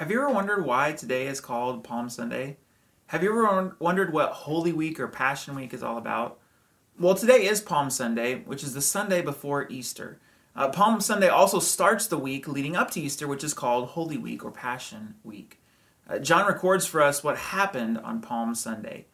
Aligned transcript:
Have 0.00 0.10
you 0.10 0.22
ever 0.22 0.30
wondered 0.30 0.64
why 0.64 0.92
today 0.92 1.26
is 1.26 1.42
called 1.42 1.84
Palm 1.84 2.08
Sunday? 2.08 2.56
Have 3.08 3.22
you 3.22 3.28
ever 3.28 3.76
wondered 3.80 4.14
what 4.14 4.32
Holy 4.32 4.72
Week 4.72 4.98
or 4.98 5.06
Passion 5.06 5.54
Week 5.54 5.74
is 5.74 5.82
all 5.82 5.98
about? 5.98 6.38
Well, 6.98 7.14
today 7.14 7.44
is 7.44 7.60
Palm 7.60 7.90
Sunday, 7.90 8.36
which 8.36 8.64
is 8.64 8.72
the 8.72 8.80
Sunday 8.80 9.20
before 9.20 9.68
Easter. 9.68 10.18
Uh, 10.56 10.70
Palm 10.70 11.02
Sunday 11.02 11.28
also 11.28 11.58
starts 11.58 12.06
the 12.06 12.16
week 12.16 12.48
leading 12.48 12.76
up 12.76 12.90
to 12.92 13.00
Easter, 13.02 13.28
which 13.28 13.44
is 13.44 13.52
called 13.52 13.88
Holy 13.88 14.16
Week 14.16 14.42
or 14.42 14.50
Passion 14.50 15.16
Week. 15.22 15.60
Uh, 16.08 16.18
John 16.18 16.46
records 16.46 16.86
for 16.86 17.02
us 17.02 17.22
what 17.22 17.36
happened 17.36 17.98
on 17.98 18.22
Palm 18.22 18.54
Sunday. 18.54 19.04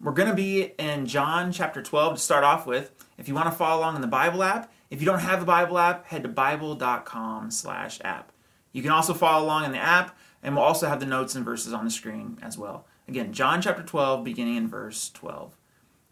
We're 0.00 0.12
going 0.12 0.28
to 0.28 0.34
be 0.36 0.74
in 0.78 1.06
John 1.06 1.50
chapter 1.50 1.82
12 1.82 2.14
to 2.14 2.20
start 2.20 2.44
off 2.44 2.68
with. 2.68 2.92
If 3.18 3.26
you 3.26 3.34
want 3.34 3.48
to 3.48 3.58
follow 3.58 3.80
along 3.80 3.96
in 3.96 4.00
the 4.00 4.06
Bible 4.06 4.44
app, 4.44 4.72
if 4.90 5.00
you 5.00 5.06
don't 5.06 5.18
have 5.18 5.40
the 5.40 5.46
Bible 5.46 5.76
app, 5.76 6.06
head 6.06 6.22
to 6.22 6.28
bible.com 6.28 7.50
slash 7.50 7.98
app. 8.04 8.30
You 8.72 8.82
can 8.82 8.90
also 8.90 9.14
follow 9.14 9.44
along 9.44 9.64
in 9.64 9.72
the 9.72 9.78
app, 9.78 10.16
and 10.42 10.54
we'll 10.54 10.64
also 10.64 10.88
have 10.88 11.00
the 11.00 11.06
notes 11.06 11.34
and 11.34 11.44
verses 11.44 11.72
on 11.72 11.84
the 11.84 11.90
screen 11.90 12.38
as 12.42 12.56
well. 12.56 12.86
Again, 13.08 13.32
John 13.32 13.60
chapter 13.60 13.82
12, 13.82 14.22
beginning 14.24 14.56
in 14.56 14.68
verse 14.68 15.10
12. 15.10 15.56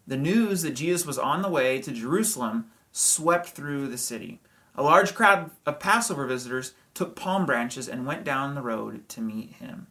The 0.07 0.17
news 0.17 0.63
that 0.63 0.73
Jesus 0.73 1.07
was 1.07 1.19
on 1.19 1.43
the 1.43 1.49
way 1.49 1.81
to 1.81 1.93
Jerusalem 1.93 2.67
swept 2.93 3.51
through 3.51 3.89
the 3.89 3.99
city. 3.99 4.41
A 4.75 4.83
large 4.83 5.15
crowd 5.15 5.51
of 5.67 5.81
Passover 5.81 6.27
visitors 6.27 6.75
took 6.95 7.15
palm 7.15 7.47
branches 7.47 7.89
and 7.89 8.07
went 8.07 8.25
down 8.25 8.55
the 8.55 8.63
road 8.63 9.09
to 9.11 9.21
meet 9.21 9.55
him. 9.55 9.87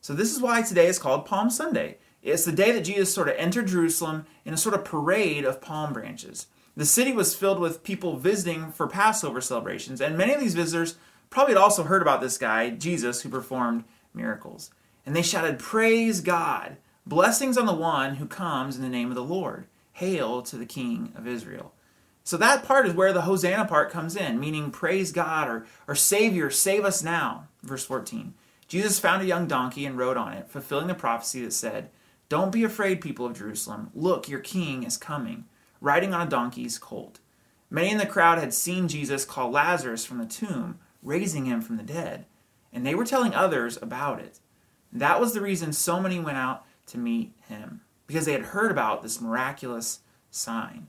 So, 0.00 0.14
this 0.14 0.32
is 0.32 0.40
why 0.40 0.62
today 0.62 0.86
is 0.86 0.98
called 0.98 1.26
Palm 1.26 1.50
Sunday. 1.50 1.98
It's 2.22 2.44
the 2.44 2.52
day 2.52 2.72
that 2.72 2.84
Jesus 2.84 3.12
sort 3.12 3.28
of 3.28 3.34
entered 3.36 3.68
Jerusalem 3.68 4.26
in 4.44 4.54
a 4.54 4.58
sort 4.58 4.74
of 4.74 4.84
parade 4.84 5.44
of 5.44 5.60
palm 5.60 5.92
branches. 5.92 6.46
The 6.76 6.86
city 6.86 7.12
was 7.12 7.34
filled 7.34 7.58
with 7.58 7.82
people 7.82 8.16
visiting 8.16 8.70
for 8.70 8.86
Passover 8.86 9.40
celebrations, 9.40 10.00
and 10.00 10.16
many 10.16 10.32
of 10.32 10.40
these 10.40 10.54
visitors 10.54 10.96
probably 11.30 11.54
had 11.54 11.62
also 11.62 11.84
heard 11.84 12.02
about 12.02 12.20
this 12.20 12.38
guy, 12.38 12.70
Jesus, 12.70 13.22
who 13.22 13.28
performed 13.28 13.84
miracles. 14.14 14.70
And 15.06 15.14
they 15.14 15.22
shouted, 15.22 15.58
Praise 15.58 16.20
God! 16.20 16.76
Blessings 17.06 17.56
on 17.56 17.66
the 17.66 17.72
one 17.72 18.16
who 18.16 18.26
comes 18.26 18.76
in 18.76 18.82
the 18.82 18.88
name 18.88 19.08
of 19.08 19.14
the 19.14 19.24
Lord. 19.24 19.66
Hail 19.92 20.42
to 20.42 20.56
the 20.56 20.66
King 20.66 21.12
of 21.16 21.26
Israel. 21.26 21.72
So 22.22 22.36
that 22.36 22.62
part 22.62 22.86
is 22.86 22.92
where 22.92 23.14
the 23.14 23.22
Hosanna 23.22 23.64
part 23.64 23.90
comes 23.90 24.14
in, 24.14 24.38
meaning 24.38 24.70
praise 24.70 25.12
God 25.12 25.48
or, 25.48 25.66
or 25.86 25.94
Savior, 25.94 26.50
save 26.50 26.84
us 26.84 27.02
now. 27.02 27.48
Verse 27.62 27.86
14. 27.86 28.34
Jesus 28.68 28.98
found 28.98 29.22
a 29.22 29.26
young 29.26 29.46
donkey 29.46 29.86
and 29.86 29.96
rode 29.96 30.18
on 30.18 30.34
it, 30.34 30.50
fulfilling 30.50 30.88
the 30.88 30.94
prophecy 30.94 31.42
that 31.42 31.54
said, 31.54 31.88
Don't 32.28 32.52
be 32.52 32.64
afraid, 32.64 33.00
people 33.00 33.24
of 33.24 33.38
Jerusalem. 33.38 33.90
Look, 33.94 34.28
your 34.28 34.40
king 34.40 34.82
is 34.82 34.98
coming, 34.98 35.46
riding 35.80 36.12
on 36.12 36.26
a 36.26 36.30
donkey's 36.30 36.78
colt. 36.78 37.18
Many 37.70 37.90
in 37.90 37.98
the 37.98 38.04
crowd 38.04 38.38
had 38.38 38.52
seen 38.52 38.88
Jesus 38.88 39.24
call 39.24 39.50
Lazarus 39.50 40.04
from 40.04 40.18
the 40.18 40.26
tomb, 40.26 40.78
raising 41.08 41.46
him 41.46 41.62
from 41.62 41.78
the 41.78 41.82
dead, 41.82 42.26
and 42.70 42.86
they 42.86 42.94
were 42.94 43.04
telling 43.04 43.34
others 43.34 43.78
about 43.80 44.20
it. 44.20 44.40
That 44.92 45.20
was 45.20 45.32
the 45.32 45.40
reason 45.40 45.72
so 45.72 45.98
many 46.00 46.20
went 46.20 46.36
out 46.36 46.66
to 46.88 46.98
meet 46.98 47.32
him, 47.48 47.80
because 48.06 48.26
they 48.26 48.32
had 48.32 48.42
heard 48.42 48.70
about 48.70 49.02
this 49.02 49.20
miraculous 49.20 50.00
sign. 50.30 50.88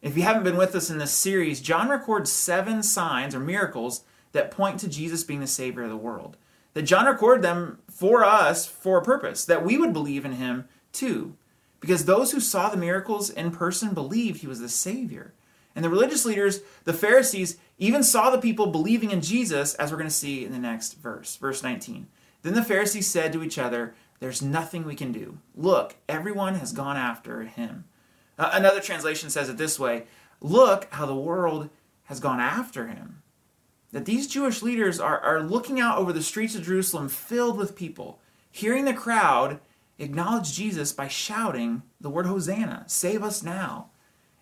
If 0.00 0.16
you 0.16 0.22
haven't 0.22 0.44
been 0.44 0.56
with 0.56 0.74
us 0.76 0.88
in 0.88 0.98
this 0.98 1.10
series, 1.10 1.60
John 1.60 1.88
records 1.88 2.30
seven 2.30 2.82
signs 2.84 3.34
or 3.34 3.40
miracles 3.40 4.04
that 4.30 4.52
point 4.52 4.78
to 4.80 4.88
Jesus 4.88 5.24
being 5.24 5.40
the 5.40 5.48
Savior 5.48 5.82
of 5.82 5.90
the 5.90 5.96
world. 5.96 6.36
That 6.74 6.82
John 6.82 7.06
recorded 7.06 7.42
them 7.42 7.78
for 7.90 8.24
us 8.24 8.66
for 8.66 8.98
a 8.98 9.04
purpose, 9.04 9.44
that 9.46 9.64
we 9.64 9.78
would 9.78 9.92
believe 9.92 10.24
in 10.24 10.32
him 10.32 10.68
too. 10.92 11.36
Because 11.80 12.04
those 12.04 12.32
who 12.32 12.40
saw 12.40 12.68
the 12.68 12.76
miracles 12.76 13.30
in 13.30 13.50
person 13.50 13.94
believed 13.94 14.40
he 14.40 14.46
was 14.46 14.60
the 14.60 14.68
Savior. 14.68 15.34
And 15.76 15.84
the 15.84 15.90
religious 15.90 16.24
leaders, 16.24 16.62
the 16.84 16.94
Pharisees, 16.94 17.58
even 17.76 18.02
saw 18.02 18.30
the 18.30 18.38
people 18.38 18.68
believing 18.68 19.10
in 19.10 19.20
Jesus, 19.20 19.74
as 19.74 19.92
we're 19.92 19.98
going 19.98 20.08
to 20.08 20.14
see 20.14 20.44
in 20.44 20.50
the 20.50 20.58
next 20.58 20.94
verse, 20.94 21.36
verse 21.36 21.62
19. 21.62 22.06
Then 22.42 22.54
the 22.54 22.64
Pharisees 22.64 23.06
said 23.06 23.32
to 23.34 23.44
each 23.44 23.58
other, 23.58 23.94
There's 24.18 24.40
nothing 24.40 24.84
we 24.84 24.94
can 24.94 25.12
do. 25.12 25.38
Look, 25.54 25.96
everyone 26.08 26.54
has 26.54 26.72
gone 26.72 26.96
after 26.96 27.42
him. 27.42 27.84
Uh, 28.38 28.50
another 28.54 28.80
translation 28.80 29.28
says 29.28 29.50
it 29.50 29.58
this 29.58 29.78
way 29.78 30.06
Look 30.40 30.88
how 30.90 31.04
the 31.04 31.14
world 31.14 31.68
has 32.04 32.20
gone 32.20 32.40
after 32.40 32.86
him. 32.86 33.22
That 33.92 34.06
these 34.06 34.26
Jewish 34.26 34.62
leaders 34.62 34.98
are, 34.98 35.20
are 35.20 35.42
looking 35.42 35.78
out 35.78 35.98
over 35.98 36.12
the 36.12 36.22
streets 36.22 36.54
of 36.54 36.64
Jerusalem 36.64 37.08
filled 37.10 37.58
with 37.58 37.76
people, 37.76 38.18
hearing 38.50 38.86
the 38.86 38.94
crowd 38.94 39.60
acknowledge 39.98 40.54
Jesus 40.54 40.92
by 40.92 41.08
shouting 41.08 41.82
the 42.00 42.10
word 42.10 42.26
Hosanna, 42.26 42.84
save 42.86 43.22
us 43.22 43.42
now. 43.42 43.90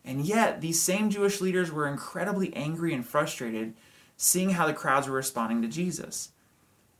And 0.04 0.26
yet, 0.26 0.60
these 0.60 0.82
same 0.82 1.08
Jewish 1.10 1.40
leaders 1.40 1.72
were 1.72 1.88
incredibly 1.88 2.54
angry 2.54 2.92
and 2.92 3.06
frustrated 3.06 3.74
seeing 4.16 4.50
how 4.50 4.66
the 4.66 4.74
crowds 4.74 5.08
were 5.08 5.16
responding 5.16 5.62
to 5.62 5.68
Jesus. 5.68 6.30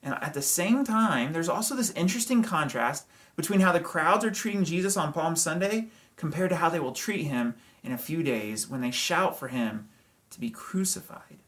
And 0.03 0.15
at 0.15 0.35
the 0.35 0.43
same 0.43 0.85
time, 0.85 1.33
there's 1.33 1.49
also 1.49 1.75
this 1.75 1.91
interesting 1.93 2.43
contrast 2.43 3.07
between 3.37 3.61
how 3.61 3.73
the 3.73 3.81
crowds 3.81 4.25
are 4.25 4.31
treating 4.31 4.65
Jesus 4.65 4.97
on 4.97 5.13
Palm 5.13 5.37
Sunday 5.37 5.89
compared 6.17 6.51
to 6.51 6.57
how 6.57 6.69
they 6.69 6.81
will 6.81 6.93
treat 6.93 7.25
him 7.25 7.55
in 7.83 7.93
a 7.93 7.99
few 7.99 8.23
days 8.23 8.69
when 8.69 8.81
they 8.81 8.91
shout 8.91 9.39
for 9.39 9.49
him 9.49 9.89
to 10.31 10.41
be 10.41 10.51
crucified. 10.51 11.39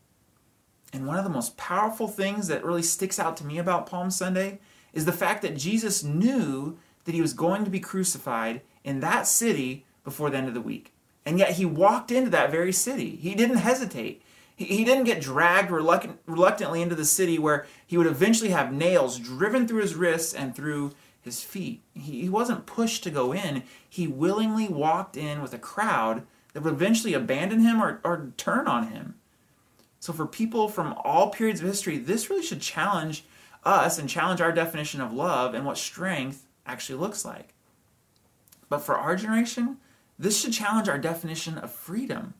And 0.93 1.07
one 1.07 1.19
of 1.19 1.25
the 1.25 1.31
most 1.31 1.57
powerful 1.57 2.09
things 2.09 2.49
that 2.49 2.65
really 2.65 2.83
sticks 2.83 3.19
out 3.19 3.37
to 3.39 3.47
me 3.47 3.59
about 3.59 3.87
Palm 3.87 4.11
Sunday 4.11 4.61
is 4.93 5.05
the 5.05 5.13
fact 5.13 5.43
that 5.43 5.57
Jesus 5.57 6.03
knew 6.03 6.79
that 7.05 7.15
he 7.15 7.21
was 7.21 7.35
going 7.35 7.65
to 7.65 7.71
be 7.71 7.81
crucified 7.81 8.63
in 8.85 9.01
that 9.01 9.27
city 9.27 9.85
before 10.05 10.31
the 10.31 10.39
end 10.39 10.49
of 10.49 10.55
the 10.55 10.61
week. 10.61 10.93
And 11.27 11.41
yet 11.41 11.53
he 11.53 11.67
walked 11.67 12.13
into 12.13 12.31
that 12.31 12.53
very 12.53 12.73
city. 12.73 13.17
He 13.17 13.35
didn't 13.35 13.57
hesitate. 13.57 14.23
He, 14.55 14.85
didn't 14.85 15.05
get 15.05 15.21
dragged 15.21 15.71
reluctant, 15.71 16.19
reluctantly 16.25 16.81
into 16.81 16.95
the 16.95 17.05
city 17.05 17.39
where 17.39 17.67
he 17.87 17.99
would 17.99 18.07
eventually 18.07 18.51
have 18.51 18.73
nails 18.73 19.19
driven 19.19 19.69
through 19.69 19.83
his 19.83 19.95
wrists 19.95 20.33
and 20.33 20.55
through 20.55 20.93
his 21.21 21.43
feet. 21.43 21.83
He, 21.93 22.23
he 22.23 22.29
wasn't 22.31 22.65
pushed 22.65 23.03
to 23.03 23.11
go 23.11 23.35
in. 23.35 23.65
He 23.87 24.07
willingly 24.07 24.69
walked 24.69 25.17
in 25.17 25.43
with 25.43 25.53
a 25.53 25.59
crowd 25.59 26.23
that 26.55 26.63
would 26.63 26.73
eventually 26.73 27.13
abandon 27.13 27.61
him 27.61 27.83
or, 27.83 28.01
or 28.03 28.33
turn 28.39 28.67
on 28.67 28.89
him. 28.89 29.17
So, 30.01 30.13
for 30.13 30.27
people 30.27 30.69
from 30.69 30.95
all 31.05 31.31
periods 31.31 31.61
of 31.61 31.67
history, 31.67 31.99
this 31.99 32.31
really 32.31 32.43
should 32.43 32.61
challenge 32.63 33.25
us 33.65 33.99
and 33.99 34.09
challenge 34.09 34.41
our 34.41 34.53
definition 34.53 35.01
of 35.01 35.13
love 35.13 35.53
and 35.53 35.67
what 35.67 35.77
strength 35.77 36.47
actually 36.65 36.99
looks 36.99 37.25
like. 37.25 37.53
But 38.69 38.79
for 38.79 38.95
our 38.95 39.17
generation, 39.17 39.79
this 40.19 40.41
should 40.41 40.53
challenge 40.53 40.89
our 40.89 40.99
definition 40.99 41.59
of 41.59 41.71
freedom. 41.71 42.35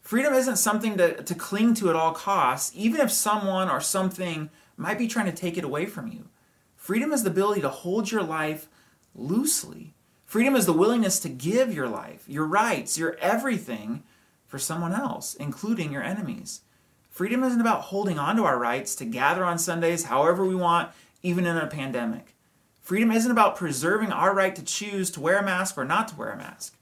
Freedom 0.00 0.34
isn't 0.34 0.56
something 0.56 0.96
to, 0.96 1.22
to 1.22 1.34
cling 1.34 1.74
to 1.74 1.88
at 1.88 1.96
all 1.96 2.12
costs, 2.12 2.72
even 2.74 3.00
if 3.00 3.12
someone 3.12 3.70
or 3.70 3.80
something 3.80 4.50
might 4.76 4.98
be 4.98 5.06
trying 5.06 5.26
to 5.26 5.32
take 5.32 5.56
it 5.56 5.64
away 5.64 5.86
from 5.86 6.08
you. 6.08 6.28
Freedom 6.76 7.12
is 7.12 7.22
the 7.22 7.30
ability 7.30 7.60
to 7.60 7.68
hold 7.68 8.10
your 8.10 8.22
life 8.22 8.68
loosely. 9.14 9.94
Freedom 10.24 10.56
is 10.56 10.66
the 10.66 10.72
willingness 10.72 11.20
to 11.20 11.28
give 11.28 11.72
your 11.72 11.88
life, 11.88 12.24
your 12.26 12.46
rights, 12.46 12.98
your 12.98 13.16
everything 13.20 14.02
for 14.48 14.58
someone 14.58 14.92
else, 14.92 15.34
including 15.34 15.92
your 15.92 16.02
enemies. 16.02 16.62
Freedom 17.10 17.44
isn't 17.44 17.60
about 17.60 17.82
holding 17.82 18.18
on 18.18 18.36
to 18.36 18.44
our 18.44 18.58
rights 18.58 18.94
to 18.96 19.04
gather 19.04 19.44
on 19.44 19.58
Sundays 19.58 20.04
however 20.04 20.44
we 20.44 20.54
want, 20.54 20.90
even 21.22 21.46
in 21.46 21.56
a 21.56 21.66
pandemic. 21.66 22.34
Freedom 22.80 23.12
isn't 23.12 23.30
about 23.30 23.54
preserving 23.54 24.10
our 24.10 24.34
right 24.34 24.56
to 24.56 24.64
choose 24.64 25.10
to 25.12 25.20
wear 25.20 25.38
a 25.38 25.44
mask 25.44 25.78
or 25.78 25.84
not 25.84 26.08
to 26.08 26.16
wear 26.16 26.30
a 26.30 26.36
mask. 26.36 26.74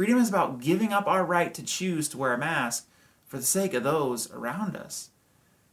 Freedom 0.00 0.16
is 0.16 0.30
about 0.30 0.62
giving 0.62 0.94
up 0.94 1.06
our 1.06 1.22
right 1.26 1.52
to 1.52 1.62
choose 1.62 2.08
to 2.08 2.16
wear 2.16 2.32
a 2.32 2.38
mask 2.38 2.88
for 3.26 3.36
the 3.36 3.42
sake 3.42 3.74
of 3.74 3.82
those 3.82 4.32
around 4.32 4.74
us. 4.74 5.10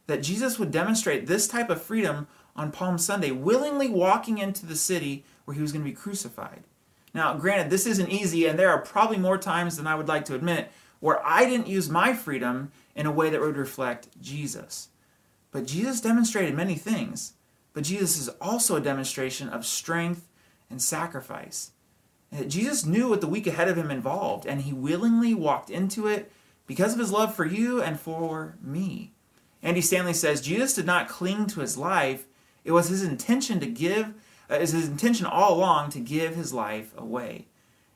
That 0.06 0.22
Jesus 0.22 0.58
would 0.58 0.70
demonstrate 0.70 1.26
this 1.26 1.48
type 1.48 1.70
of 1.70 1.80
freedom 1.80 2.26
on 2.54 2.70
Palm 2.70 2.98
Sunday, 2.98 3.30
willingly 3.30 3.88
walking 3.88 4.36
into 4.36 4.66
the 4.66 4.76
city 4.76 5.24
where 5.46 5.54
he 5.54 5.62
was 5.62 5.72
going 5.72 5.82
to 5.82 5.90
be 5.90 5.96
crucified. 5.96 6.64
Now, 7.14 7.38
granted, 7.38 7.70
this 7.70 7.86
isn't 7.86 8.10
easy, 8.10 8.44
and 8.44 8.58
there 8.58 8.68
are 8.68 8.82
probably 8.82 9.16
more 9.16 9.38
times 9.38 9.78
than 9.78 9.86
I 9.86 9.94
would 9.94 10.08
like 10.08 10.26
to 10.26 10.34
admit 10.34 10.70
where 11.00 11.26
I 11.26 11.46
didn't 11.46 11.66
use 11.66 11.88
my 11.88 12.12
freedom 12.12 12.70
in 12.94 13.06
a 13.06 13.10
way 13.10 13.30
that 13.30 13.40
would 13.40 13.56
reflect 13.56 14.08
Jesus. 14.20 14.88
But 15.52 15.64
Jesus 15.64 16.02
demonstrated 16.02 16.54
many 16.54 16.74
things. 16.74 17.32
But 17.72 17.84
Jesus 17.84 18.18
is 18.18 18.28
also 18.42 18.76
a 18.76 18.80
demonstration 18.82 19.48
of 19.48 19.64
strength 19.64 20.28
and 20.68 20.82
sacrifice. 20.82 21.70
Jesus 22.46 22.84
knew 22.84 23.08
what 23.08 23.20
the 23.20 23.26
week 23.26 23.46
ahead 23.46 23.68
of 23.68 23.78
him 23.78 23.90
involved, 23.90 24.46
and 24.46 24.62
he 24.62 24.72
willingly 24.72 25.34
walked 25.34 25.70
into 25.70 26.06
it 26.06 26.30
because 26.66 26.92
of 26.92 26.98
his 26.98 27.10
love 27.10 27.34
for 27.34 27.46
you 27.46 27.82
and 27.82 27.98
for 27.98 28.56
me. 28.62 29.12
Andy 29.62 29.80
Stanley 29.80 30.12
says 30.12 30.40
Jesus 30.40 30.74
did 30.74 30.86
not 30.86 31.08
cling 31.08 31.46
to 31.48 31.60
his 31.60 31.76
life, 31.76 32.26
it 32.64 32.72
was 32.72 32.88
his 32.88 33.02
intention 33.02 33.60
to 33.60 33.66
give, 33.66 34.12
uh, 34.50 34.56
is 34.56 34.72
his 34.72 34.88
intention 34.88 35.26
all 35.26 35.54
along 35.54 35.90
to 35.90 36.00
give 36.00 36.36
his 36.36 36.52
life 36.52 36.92
away. 36.96 37.46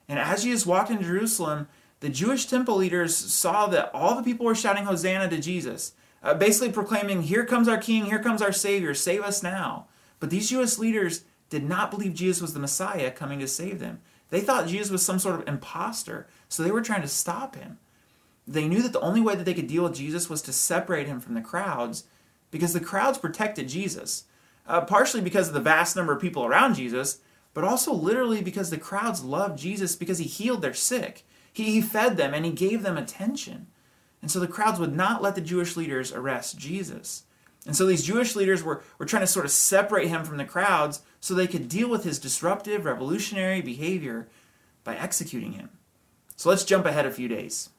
And 0.09 0.19
as 0.19 0.45
Jesus 0.45 0.67
walked 0.67 0.91
into 0.91 1.05
Jerusalem, 1.05 1.69
the 2.01 2.09
Jewish 2.09 2.47
temple 2.47 2.77
leaders 2.77 3.17
saw 3.17 3.67
that 3.69 3.91
all 3.95 4.17
the 4.17 4.23
people 4.23 4.47
were 4.47 4.55
shouting 4.55 4.85
Hosanna 4.85 5.29
to 5.29 5.39
Jesus, 5.39 5.93
uh, 6.23 6.35
basically 6.35 6.73
proclaiming, 6.73 7.23
Here 7.23 7.45
comes 7.45 7.69
our 7.69 7.79
King, 7.79 8.07
here 8.07 8.19
comes 8.19 8.43
our 8.43 8.53
Savior, 8.53 8.95
save 8.95 9.23
us 9.23 9.43
now. 9.43 9.87
But 10.19 10.31
these 10.31 10.51
Jewish 10.51 10.79
leaders 10.79 11.25
did 11.49 11.69
not 11.69 11.91
believe 11.91 12.15
Jesus 12.15 12.41
was 12.41 12.55
the 12.55 12.61
Messiah 12.61 13.11
coming 13.11 13.39
to 13.41 13.47
save 13.47 13.79
them. 13.79 14.01
They 14.33 14.41
thought 14.41 14.67
Jesus 14.67 14.91
was 14.91 15.05
some 15.05 15.19
sort 15.19 15.39
of 15.39 15.47
impostor, 15.47 16.27
so 16.49 16.63
they 16.63 16.71
were 16.71 16.81
trying 16.81 17.03
to 17.03 17.09
stop 17.09 17.55
him. 17.55 17.77
They 18.49 18.67
knew 18.67 18.81
that 18.81 18.95
the 18.95 19.01
only 19.01 19.21
way 19.21 19.37
that 19.37 19.45
they 19.45 19.53
could 19.53 19.67
deal 19.67 19.83
with 19.85 19.95
Jesus 19.95 20.31
was 20.31 20.41
to 20.43 20.55
separate 20.55 21.07
him 21.07 21.21
from 21.21 21.35
the 21.35 21.43
crowds 21.43 22.05
because 22.51 22.73
the 22.73 22.81
crowds 22.81 23.19
protected 23.19 23.69
Jesus. 23.69 24.25
uh, 24.67 24.81
partially 24.83 25.21
because 25.21 25.49
of 25.49 25.55
the 25.55 25.61
vast 25.61 25.97
number 25.97 26.13
of 26.13 26.21
people 26.21 26.45
around 26.45 26.75
Jesus, 26.75 27.19
but 27.55 27.65
also 27.65 27.93
literally 27.93 28.43
because 28.43 28.71
the 28.71 28.79
crowds 28.79 29.25
loved 29.25 29.59
Jesus 29.59 29.97
because 29.97 30.19
he 30.19 30.25
healed 30.25 30.63
their 30.63 30.75
sick. 30.75 31.25
He, 31.53 31.65
he 31.65 31.83
fed 31.83 32.17
them 32.17 32.33
and 32.33 32.45
he 32.45 32.53
gave 32.53 32.83
them 32.83 32.97
attention. 32.97 33.67
And 34.21 34.31
so 34.31 34.41
the 34.41 34.49
crowds 34.49 34.79
would 34.79 34.95
not 34.95 35.23
let 35.23 35.35
the 35.35 35.41
Jewish 35.41 35.77
leaders 35.77 36.13
arrest 36.13 36.59
Jesus. 36.59 37.25
And 37.67 37.77
so 37.77 37.87
these 37.87 38.05
Jewish 38.05 38.35
leaders 38.35 38.63
were, 38.63 38.83
were 38.99 39.07
trying 39.07 39.23
to 39.23 39.27
sort 39.27 39.45
of 39.45 39.51
separate 39.51 40.09
him 40.09 40.25
from 40.25 40.37
the 40.37 40.45
crowds 40.45 41.03
so 41.23 41.35
they 41.35 41.47
could 41.47 41.69
deal 41.69 41.89
with 41.89 42.03
his 42.03 42.19
disruptive, 42.19 42.85
revolutionary 42.85 43.61
behavior 43.63 44.27
by 44.83 44.97
executing 44.97 45.53
him. 45.53 45.71
So 46.35 46.51
let's 46.51 46.65
jump 46.65 46.85
ahead 46.85 47.07
a 47.07 47.13
few 47.13 47.29
days. 47.29 47.71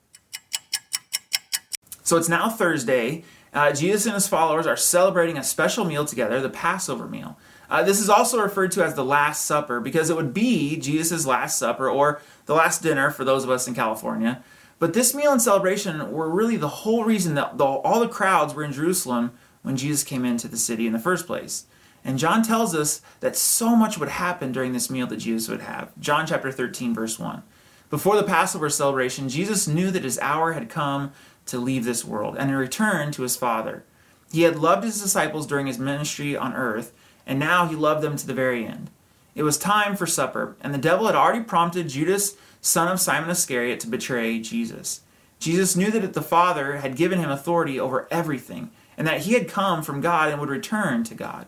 So 2.04 2.16
it's 2.16 2.30
now 2.30 2.50
Thursday. 2.50 3.26
Uh, 3.54 3.74
Jesus 3.74 4.06
and 4.06 4.16
his 4.16 4.30
followers 4.30 4.66
are 4.66 4.78
celebrating 4.78 5.38
a 5.38 5.44
special 5.44 5.84
meal 5.84 6.06
together, 6.06 6.40
the 6.40 6.50
Passover 6.50 7.06
meal. 7.06 7.38
Uh, 7.70 7.84
this 7.84 8.00
is 8.00 8.10
also 8.10 8.42
referred 8.42 8.72
to 8.72 8.84
as 8.84 8.96
the 8.96 9.04
Last 9.04 9.46
Supper 9.46 9.82
because 9.82 10.10
it 10.10 10.16
would 10.16 10.34
be 10.34 10.78
Jesus' 10.78 11.26
Last 11.26 11.58
Supper 11.58 11.90
or 11.90 12.22
the 12.46 12.56
Last 12.56 12.82
Dinner 12.82 13.12
for 13.12 13.26
those 13.26 13.44
of 13.44 13.50
us 13.50 13.68
in 13.68 13.76
California. 13.76 14.42
But 14.80 14.94
this 14.94 15.14
meal 15.14 15.34
and 15.34 15.42
celebration 15.42 16.14
were 16.14 16.30
really 16.30 16.56
the 16.56 16.70
whole 16.70 17.04
reason 17.04 17.36
that 17.36 17.58
the, 17.58 17.66
all 17.66 18.00
the 18.00 18.08
crowds 18.08 18.54
were 18.54 18.64
in 18.64 18.72
Jerusalem 18.72 19.34
when 19.64 19.76
Jesus 19.76 20.06
came 20.06 20.24
into 20.24 20.48
the 20.48 20.56
city 20.56 20.88
in 20.88 20.94
the 20.94 21.00
first 21.00 21.28
place. 21.28 21.66
And 22.06 22.20
John 22.20 22.44
tells 22.44 22.76
us 22.76 23.02
that 23.22 23.36
so 23.36 23.76
much 23.76 23.98
would 23.98 24.10
happen 24.10 24.52
during 24.52 24.74
this 24.74 24.90
meal 24.90 25.08
that 25.08 25.18
Jesus 25.18 25.50
would 25.50 25.62
have. 25.62 25.92
John 26.00 26.28
chapter 26.28 26.52
13, 26.52 26.94
verse 26.94 27.18
1. 27.18 27.44
Before 27.90 28.16
the 28.16 28.24
Passover 28.24 28.70
celebration, 28.70 29.30
Jesus 29.30 29.68
knew 29.68 29.92
that 29.92 30.04
his 30.04 30.20
hour 30.20 30.54
had 30.54 30.70
come 30.70 31.12
to 31.46 31.60
leave 31.60 31.86
this 31.86 32.04
world 32.04 32.36
and 32.38 32.50
to 32.50 32.58
return 32.58 33.12
to 33.12 33.22
his 33.22 33.38
Father. 33.38 33.84
He 34.32 34.42
had 34.42 34.58
loved 34.58 34.84
his 34.84 35.02
disciples 35.02 35.46
during 35.46 35.68
his 35.68 35.78
ministry 35.78 36.36
on 36.36 36.54
earth, 36.54 36.92
and 37.26 37.40
now 37.40 37.68
he 37.68 37.76
loved 37.76 38.02
them 38.02 38.18
to 38.18 38.26
the 38.26 38.34
very 38.34 38.66
end. 38.66 38.90
It 39.36 39.44
was 39.44 39.58
time 39.58 39.96
for 39.96 40.08
supper, 40.08 40.56
and 40.62 40.74
the 40.74 40.80
devil 40.80 41.06
had 41.06 41.16
already 41.16 41.44
prompted 41.44 41.90
Judas, 41.90 42.36
son 42.62 42.88
of 42.88 43.00
Simon 43.00 43.30
Iscariot, 43.30 43.80
to 43.82 43.88
betray 43.88 44.40
Jesus. 44.40 45.02
Jesus 45.40 45.76
knew 45.76 45.92
that 45.92 46.14
the 46.14 46.22
Father 46.22 46.78
had 46.78 46.96
given 46.96 47.20
him 47.20 47.30
authority 47.30 47.80
over 47.80 48.08
everything, 48.10 48.72
and 48.98 49.08
that 49.08 49.22
he 49.22 49.34
had 49.34 49.48
come 49.48 49.84
from 49.84 50.02
God 50.02 50.32
and 50.32 50.40
would 50.40 50.50
return 50.50 51.04
to 51.04 51.16
God. 51.16 51.48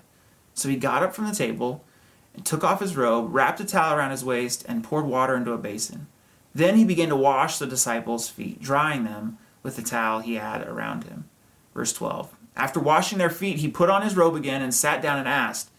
So 0.55 0.69
he 0.69 0.77
got 0.77 1.03
up 1.03 1.13
from 1.13 1.27
the 1.27 1.35
table 1.35 1.83
and 2.33 2.43
took 2.43 2.63
off 2.63 2.79
his 2.79 2.95
robe, 2.95 3.33
wrapped 3.33 3.59
a 3.59 3.65
towel 3.65 3.95
around 3.95 4.11
his 4.11 4.25
waist, 4.25 4.65
and 4.67 4.83
poured 4.83 5.05
water 5.05 5.35
into 5.35 5.53
a 5.53 5.57
basin. 5.57 6.07
Then 6.55 6.77
he 6.77 6.85
began 6.85 7.09
to 7.09 7.15
wash 7.15 7.59
the 7.59 7.67
disciples' 7.67 8.29
feet, 8.29 8.61
drying 8.61 9.03
them 9.03 9.37
with 9.61 9.75
the 9.75 9.81
towel 9.81 10.21
he 10.21 10.35
had 10.35 10.65
around 10.65 11.03
him. 11.03 11.29
Verse 11.73 11.93
12. 11.93 12.33
After 12.55 12.79
washing 12.79 13.17
their 13.17 13.29
feet, 13.29 13.57
he 13.57 13.67
put 13.67 13.89
on 13.89 14.01
his 14.01 14.15
robe 14.15 14.35
again 14.35 14.61
and 14.61 14.73
sat 14.73 15.01
down 15.01 15.19
and 15.19 15.27
asked, 15.27 15.69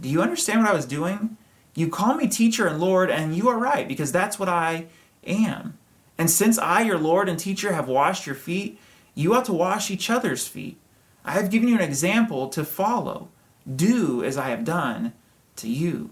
Do 0.00 0.08
you 0.08 0.22
understand 0.22 0.60
what 0.60 0.70
I 0.70 0.74
was 0.74 0.86
doing? 0.86 1.36
You 1.74 1.88
call 1.88 2.14
me 2.14 2.26
teacher 2.26 2.66
and 2.66 2.80
Lord, 2.80 3.10
and 3.10 3.36
you 3.36 3.48
are 3.48 3.58
right, 3.58 3.86
because 3.86 4.12
that's 4.12 4.38
what 4.38 4.48
I 4.48 4.86
am. 5.24 5.78
And 6.16 6.30
since 6.30 6.58
I, 6.58 6.82
your 6.82 6.98
Lord 6.98 7.28
and 7.28 7.38
teacher, 7.38 7.72
have 7.72 7.88
washed 7.88 8.26
your 8.26 8.34
feet, 8.34 8.78
you 9.14 9.34
ought 9.34 9.44
to 9.46 9.52
wash 9.52 9.90
each 9.90 10.08
other's 10.08 10.46
feet. 10.46 10.78
I 11.24 11.32
have 11.32 11.50
given 11.50 11.68
you 11.68 11.74
an 11.74 11.82
example 11.82 12.48
to 12.50 12.64
follow. 12.64 13.28
Do 13.70 14.24
as 14.24 14.36
I 14.36 14.48
have 14.50 14.64
done 14.64 15.12
to 15.56 15.68
you. 15.68 16.10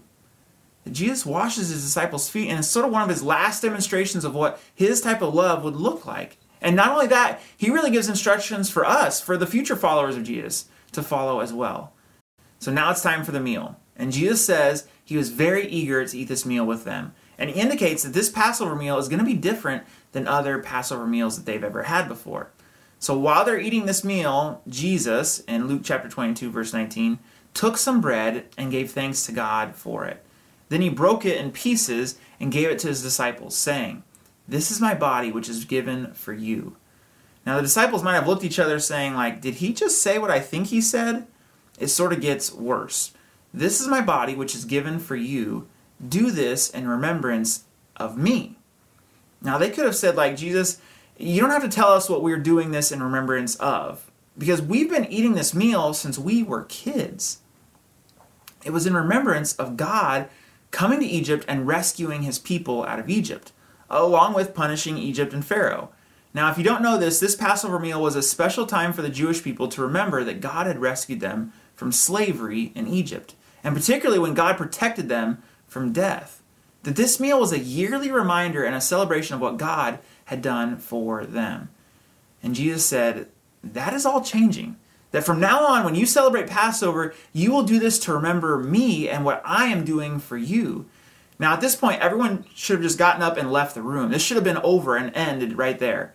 Jesus 0.89 1.25
washes 1.25 1.69
his 1.69 1.83
disciples' 1.83 2.29
feet, 2.29 2.49
and 2.49 2.59
it's 2.59 2.67
sort 2.67 2.85
of 2.85 2.91
one 2.91 3.03
of 3.03 3.09
his 3.09 3.23
last 3.23 3.61
demonstrations 3.61 4.25
of 4.25 4.33
what 4.33 4.59
his 4.73 5.01
type 5.01 5.21
of 5.21 5.33
love 5.33 5.63
would 5.63 5.75
look 5.75 6.05
like. 6.05 6.37
And 6.61 6.75
not 6.75 6.91
only 6.91 7.07
that, 7.07 7.41
he 7.55 7.69
really 7.69 7.91
gives 7.91 8.09
instructions 8.09 8.69
for 8.69 8.85
us, 8.85 9.21
for 9.21 9.37
the 9.37 9.47
future 9.47 9.75
followers 9.75 10.15
of 10.15 10.23
Jesus, 10.23 10.65
to 10.91 11.03
follow 11.03 11.39
as 11.39 11.53
well. 11.53 11.93
So 12.59 12.71
now 12.71 12.91
it's 12.91 13.01
time 13.01 13.23
for 13.23 13.31
the 13.31 13.39
meal. 13.39 13.77
And 13.95 14.11
Jesus 14.11 14.43
says 14.43 14.87
he 15.03 15.17
was 15.17 15.29
very 15.29 15.67
eager 15.67 16.05
to 16.05 16.17
eat 16.17 16.27
this 16.27 16.45
meal 16.45 16.65
with 16.65 16.83
them. 16.83 17.13
And 17.37 17.49
he 17.49 17.59
indicates 17.59 18.03
that 18.03 18.13
this 18.13 18.29
Passover 18.29 18.75
meal 18.75 18.97
is 18.97 19.07
going 19.07 19.19
to 19.19 19.25
be 19.25 19.33
different 19.33 19.83
than 20.11 20.27
other 20.27 20.59
Passover 20.59 21.07
meals 21.07 21.37
that 21.37 21.45
they've 21.45 21.63
ever 21.63 21.83
had 21.83 22.07
before. 22.07 22.51
So 22.99 23.17
while 23.17 23.43
they're 23.43 23.59
eating 23.59 23.87
this 23.87 24.03
meal, 24.03 24.61
Jesus, 24.67 25.39
in 25.41 25.67
Luke 25.67 25.81
chapter 25.83 26.07
22, 26.07 26.51
verse 26.51 26.71
19, 26.71 27.17
took 27.53 27.77
some 27.77 28.01
bread 28.01 28.45
and 28.57 28.71
gave 28.71 28.91
thanks 28.91 29.25
to 29.25 29.31
God 29.31 29.75
for 29.75 30.05
it. 30.05 30.23
Then 30.69 30.81
he 30.81 30.89
broke 30.89 31.25
it 31.25 31.37
in 31.37 31.51
pieces 31.51 32.17
and 32.39 32.51
gave 32.51 32.69
it 32.69 32.79
to 32.79 32.87
his 32.87 33.03
disciples, 33.03 33.55
saying, 33.55 34.03
This 34.47 34.71
is 34.71 34.79
my 34.79 34.93
body, 34.93 35.31
which 35.31 35.49
is 35.49 35.65
given 35.65 36.13
for 36.13 36.33
you. 36.33 36.77
Now 37.45 37.55
the 37.55 37.63
disciples 37.63 38.03
might 38.03 38.15
have 38.15 38.27
looked 38.27 38.43
at 38.43 38.51
each 38.51 38.59
other 38.59 38.79
saying, 38.79 39.15
like, 39.15 39.41
did 39.41 39.55
he 39.55 39.73
just 39.73 40.01
say 40.01 40.17
what 40.17 40.31
I 40.31 40.39
think 40.39 40.67
he 40.67 40.81
said? 40.81 41.27
It 41.79 41.87
sort 41.87 42.13
of 42.13 42.21
gets 42.21 42.53
worse. 42.53 43.13
This 43.53 43.81
is 43.81 43.87
my 43.87 44.01
body, 44.01 44.35
which 44.35 44.55
is 44.55 44.65
given 44.65 44.99
for 44.99 45.15
you. 45.15 45.67
Do 46.07 46.31
this 46.31 46.69
in 46.69 46.87
remembrance 46.87 47.65
of 47.97 48.17
me. 48.17 48.57
Now, 49.41 49.57
they 49.57 49.69
could 49.69 49.85
have 49.85 49.95
said, 49.95 50.15
like, 50.15 50.37
Jesus, 50.37 50.79
you 51.17 51.41
don't 51.41 51.49
have 51.49 51.63
to 51.63 51.69
tell 51.69 51.91
us 51.91 52.09
what 52.09 52.21
we're 52.21 52.37
doing 52.37 52.71
this 52.71 52.91
in 52.91 53.01
remembrance 53.01 53.55
of, 53.55 54.10
because 54.37 54.61
we've 54.61 54.89
been 54.89 55.11
eating 55.11 55.33
this 55.33 55.53
meal 55.53 55.93
since 55.93 56.17
we 56.17 56.43
were 56.43 56.63
kids. 56.63 57.39
It 58.63 58.71
was 58.71 58.85
in 58.85 58.93
remembrance 58.93 59.53
of 59.53 59.77
God 59.77 60.29
coming 60.71 60.99
to 60.99 61.05
Egypt 61.05 61.45
and 61.47 61.67
rescuing 61.67 62.23
his 62.23 62.39
people 62.39 62.85
out 62.85 62.99
of 62.99 63.09
Egypt, 63.09 63.51
along 63.89 64.33
with 64.33 64.55
punishing 64.55 64.97
Egypt 64.97 65.33
and 65.33 65.45
Pharaoh. 65.45 65.89
Now, 66.33 66.49
if 66.49 66.57
you 66.57 66.63
don't 66.63 66.81
know 66.81 66.97
this, 66.97 67.19
this 67.19 67.35
Passover 67.35 67.77
meal 67.77 68.01
was 68.01 68.15
a 68.15 68.21
special 68.21 68.65
time 68.65 68.93
for 68.93 69.01
the 69.01 69.09
Jewish 69.09 69.43
people 69.43 69.67
to 69.67 69.81
remember 69.81 70.23
that 70.23 70.39
God 70.39 70.65
had 70.65 70.79
rescued 70.79 71.19
them 71.19 71.51
from 71.75 71.91
slavery 71.91 72.71
in 72.73 72.87
Egypt 72.87 73.35
and 73.63 73.75
particularly 73.75 74.19
when 74.19 74.33
God 74.33 74.57
protected 74.57 75.09
them 75.09 75.41
from 75.67 75.93
death. 75.93 76.41
That 76.83 76.95
this 76.95 77.19
meal 77.19 77.39
was 77.39 77.51
a 77.51 77.59
yearly 77.59 78.11
reminder 78.11 78.63
and 78.63 78.75
a 78.75 78.81
celebration 78.81 79.35
of 79.35 79.41
what 79.41 79.57
God 79.57 79.99
had 80.25 80.41
done 80.41 80.77
for 80.77 81.25
them. 81.25 81.69
And 82.41 82.55
Jesus 82.55 82.85
said, 82.85 83.27
That 83.63 83.93
is 83.93 84.05
all 84.05 84.21
changing. 84.21 84.77
That 85.11 85.25
from 85.25 85.39
now 85.39 85.65
on, 85.65 85.83
when 85.83 85.95
you 85.95 86.05
celebrate 86.05 86.47
Passover, 86.47 87.13
you 87.33 87.51
will 87.51 87.63
do 87.63 87.79
this 87.79 87.99
to 87.99 88.13
remember 88.13 88.57
me 88.57 89.09
and 89.09 89.25
what 89.25 89.41
I 89.43 89.65
am 89.65 89.83
doing 89.83 90.19
for 90.19 90.37
you. 90.37 90.85
Now, 91.37 91.53
at 91.53 91.61
this 91.61 91.75
point, 91.75 92.01
everyone 92.01 92.45
should 92.55 92.75
have 92.75 92.83
just 92.83 92.97
gotten 92.97 93.21
up 93.21 93.35
and 93.35 93.51
left 93.51 93.75
the 93.75 93.81
room. 93.81 94.11
This 94.11 94.21
should 94.21 94.37
have 94.37 94.43
been 94.43 94.57
over 94.57 94.95
and 94.95 95.13
ended 95.15 95.57
right 95.57 95.77
there. 95.79 96.13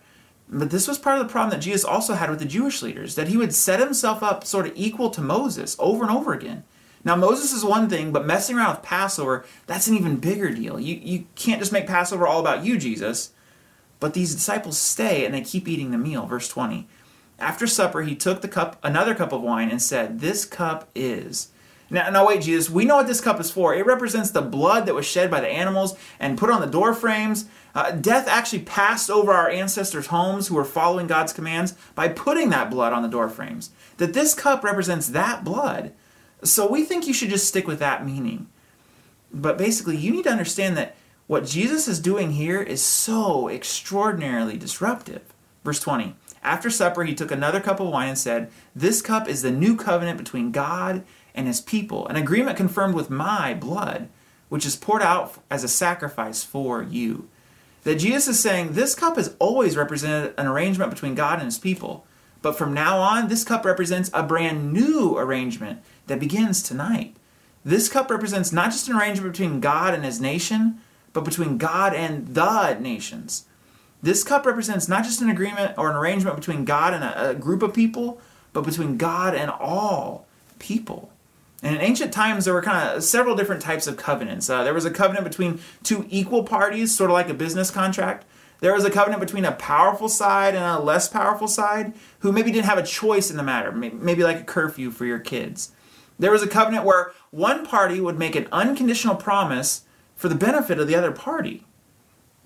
But 0.49 0.71
this 0.71 0.87
was 0.87 0.97
part 0.97 1.19
of 1.19 1.27
the 1.27 1.31
problem 1.31 1.51
that 1.51 1.63
Jesus 1.63 1.83
also 1.83 2.13
had 2.13 2.29
with 2.29 2.39
the 2.39 2.45
Jewish 2.45 2.81
leaders, 2.81 3.15
that 3.15 3.27
he 3.27 3.37
would 3.37 3.53
set 3.53 3.79
himself 3.79 4.23
up 4.23 4.45
sort 4.45 4.65
of 4.65 4.73
equal 4.75 5.09
to 5.09 5.21
Moses 5.21 5.75
over 5.79 6.03
and 6.03 6.11
over 6.11 6.33
again. 6.33 6.63
Now, 7.03 7.15
Moses 7.15 7.53
is 7.53 7.63
one 7.63 7.89
thing, 7.89 8.11
but 8.11 8.25
messing 8.25 8.57
around 8.57 8.75
with 8.75 8.83
Passover, 8.83 9.45
that's 9.65 9.87
an 9.87 9.95
even 9.95 10.17
bigger 10.17 10.49
deal. 10.49 10.79
You, 10.79 10.95
you 10.95 11.25
can't 11.35 11.59
just 11.59 11.71
make 11.71 11.87
Passover 11.87 12.25
all 12.25 12.39
about 12.39 12.65
you, 12.65 12.77
Jesus. 12.77 13.31
But 13.99 14.13
these 14.13 14.33
disciples 14.33 14.77
stay 14.77 15.25
and 15.25 15.33
they 15.33 15.41
keep 15.41 15.67
eating 15.67 15.91
the 15.91 15.97
meal. 15.97 16.25
Verse 16.25 16.47
20. 16.47 16.87
After 17.39 17.67
supper, 17.67 18.01
he 18.01 18.15
took 18.15 18.41
the 18.41 18.47
cup, 18.47 18.77
another 18.83 19.13
cup 19.13 19.31
of 19.31 19.41
wine, 19.41 19.69
and 19.69 19.81
said, 19.81 20.19
This 20.19 20.45
cup 20.45 20.89
is. 20.95 21.49
Now, 21.89 22.09
now, 22.09 22.27
wait, 22.27 22.41
Jesus, 22.41 22.69
we 22.69 22.83
know 22.83 22.97
what 22.97 23.07
this 23.07 23.21
cup 23.21 23.39
is 23.39 23.51
for. 23.51 23.73
It 23.73 23.85
represents 23.85 24.31
the 24.31 24.41
blood 24.41 24.85
that 24.85 24.95
was 24.95 25.05
shed 25.05 25.31
by 25.31 25.39
the 25.39 25.47
animals 25.47 25.97
and 26.19 26.37
put 26.37 26.49
on 26.49 26.59
the 26.59 26.67
door 26.67 26.93
frames. 26.93 27.45
Uh, 27.73 27.91
death 27.91 28.27
actually 28.27 28.63
passed 28.63 29.09
over 29.09 29.31
our 29.31 29.49
ancestors' 29.49 30.07
homes 30.07 30.47
who 30.47 30.55
were 30.55 30.65
following 30.65 31.07
God's 31.07 31.31
commands 31.31 31.75
by 31.95 32.09
putting 32.09 32.49
that 32.49 32.69
blood 32.69 32.91
on 32.91 33.03
the 33.03 33.07
door 33.07 33.29
frames. 33.29 33.69
That 33.97 34.13
this 34.13 34.33
cup 34.33 34.63
represents 34.63 35.07
that 35.09 35.45
blood. 35.45 35.93
So 36.43 36.67
we 36.67 36.83
think 36.83 37.07
you 37.07 37.13
should 37.13 37.29
just 37.29 37.47
stick 37.47 37.67
with 37.67 37.79
that 37.79 38.05
meaning. 38.05 38.47
But 39.31 39.57
basically, 39.57 39.95
you 39.95 40.11
need 40.11 40.23
to 40.23 40.31
understand 40.31 40.75
that 40.77 40.95
what 41.27 41.45
Jesus 41.45 41.87
is 41.87 41.99
doing 41.99 42.33
here 42.33 42.61
is 42.61 42.81
so 42.81 43.49
extraordinarily 43.49 44.57
disruptive. 44.57 45.21
Verse 45.63 45.79
20 45.79 46.15
After 46.47 46.69
supper, 46.69 47.03
he 47.03 47.13
took 47.13 47.29
another 47.29 47.59
cup 47.59 47.81
of 47.81 47.89
wine 47.89 48.07
and 48.07 48.17
said, 48.17 48.49
This 48.73 49.01
cup 49.01 49.27
is 49.27 49.41
the 49.41 49.51
new 49.51 49.75
covenant 49.75 50.17
between 50.17 50.53
God 50.53 51.03
and 51.35 51.45
his 51.45 51.59
people, 51.59 52.07
an 52.07 52.15
agreement 52.15 52.55
confirmed 52.55 52.95
with 52.95 53.09
my 53.09 53.53
blood, 53.53 54.07
which 54.47 54.65
is 54.65 54.77
poured 54.77 55.01
out 55.01 55.43
as 55.51 55.65
a 55.65 55.67
sacrifice 55.67 56.45
for 56.45 56.81
you. 56.81 57.27
That 57.83 57.99
Jesus 57.99 58.29
is 58.29 58.39
saying 58.39 58.71
this 58.71 58.95
cup 58.95 59.17
has 59.17 59.35
always 59.39 59.75
represented 59.75 60.35
an 60.37 60.47
arrangement 60.47 60.89
between 60.89 61.15
God 61.15 61.39
and 61.39 61.47
his 61.47 61.59
people. 61.59 62.07
But 62.41 62.57
from 62.57 62.73
now 62.73 62.99
on, 62.99 63.27
this 63.27 63.43
cup 63.43 63.65
represents 63.65 64.09
a 64.13 64.23
brand 64.23 64.71
new 64.71 65.17
arrangement 65.17 65.81
that 66.05 66.21
begins 66.21 66.63
tonight. 66.63 67.17
This 67.65 67.89
cup 67.89 68.09
represents 68.09 68.53
not 68.53 68.71
just 68.71 68.87
an 68.87 68.95
arrangement 68.95 69.33
between 69.33 69.59
God 69.59 69.93
and 69.93 70.05
his 70.05 70.21
nation, 70.21 70.79
but 71.11 71.25
between 71.25 71.57
God 71.57 71.93
and 71.93 72.25
the 72.35 72.75
nations. 72.75 73.43
This 74.01 74.23
cup 74.23 74.45
represents 74.45 74.87
not 74.87 75.03
just 75.03 75.21
an 75.21 75.29
agreement 75.29 75.77
or 75.77 75.89
an 75.89 75.95
arrangement 75.95 76.35
between 76.35 76.65
God 76.65 76.93
and 76.93 77.03
a, 77.03 77.31
a 77.31 77.35
group 77.35 77.63
of 77.63 77.73
people, 77.73 78.21
but 78.53 78.61
between 78.65 78.97
God 78.97 79.35
and 79.35 79.49
all 79.49 80.27
people. 80.59 81.11
And 81.63 81.75
in 81.75 81.81
ancient 81.81 82.13
times, 82.13 82.45
there 82.45 82.53
were 82.53 82.61
kind 82.61 82.95
of 82.95 83.03
several 83.03 83.35
different 83.35 83.61
types 83.61 83.87
of 83.87 83.97
covenants. 83.97 84.49
Uh, 84.49 84.63
there 84.63 84.73
was 84.73 84.85
a 84.85 84.91
covenant 84.91 85.25
between 85.25 85.59
two 85.83 86.05
equal 86.09 86.43
parties, 86.43 86.95
sort 86.95 87.09
of 87.09 87.15
like 87.15 87.29
a 87.29 87.33
business 87.33 87.71
contract. 87.71 88.25
There 88.59 88.73
was 88.73 88.85
a 88.85 88.91
covenant 88.91 89.21
between 89.21 89.45
a 89.45 89.51
powerful 89.51 90.09
side 90.09 90.55
and 90.55 90.63
a 90.63 90.79
less 90.79 91.07
powerful 91.07 91.47
side 91.47 91.93
who 92.19 92.31
maybe 92.31 92.51
didn't 92.51 92.65
have 92.65 92.77
a 92.77 92.83
choice 92.83 93.29
in 93.29 93.37
the 93.37 93.43
matter, 93.43 93.71
maybe 93.71 94.23
like 94.23 94.39
a 94.39 94.43
curfew 94.43 94.91
for 94.91 95.05
your 95.05 95.19
kids. 95.19 95.71
There 96.19 96.31
was 96.31 96.41
a 96.41 96.47
covenant 96.47 96.83
where 96.83 97.11
one 97.29 97.65
party 97.65 98.01
would 98.01 98.17
make 98.17 98.35
an 98.35 98.47
unconditional 98.51 99.15
promise 99.15 99.83
for 100.15 100.29
the 100.29 100.35
benefit 100.35 100.79
of 100.79 100.87
the 100.87 100.95
other 100.95 101.11
party. 101.11 101.65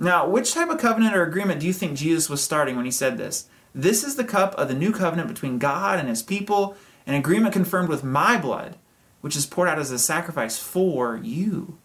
Now, 0.02 0.28
which 0.28 0.56
type 0.56 0.70
of 0.72 0.80
covenant 0.80 1.16
or 1.16 1.22
agreement 1.22 1.60
do 1.60 1.68
you 1.68 1.74
think 1.74 1.96
Jesus 1.96 2.28
was 2.28 2.44
starting 2.44 2.76
when 2.76 2.86
he 2.86 2.92
said 2.92 3.20
this? 3.20 3.48
This 3.76 4.04
is 4.04 4.16
the 4.16 4.24
cup 4.24 4.56
of 4.56 4.68
the 4.68 4.74
new 4.74 4.92
covenant 4.92 5.28
between 5.28 5.60
God 5.60 6.00
and 6.00 6.10
his 6.10 6.24
people, 6.24 6.76
an 7.06 7.14
agreement 7.14 7.54
confirmed 7.54 7.88
with 7.88 8.04
my 8.04 8.36
blood, 8.36 8.78
which 9.22 9.36
is 9.36 9.46
poured 9.46 9.70
out 9.70 9.78
as 9.78 9.92
a 9.92 10.00
sacrifice 10.00 10.58
for 10.58 11.18
you. 11.18 11.78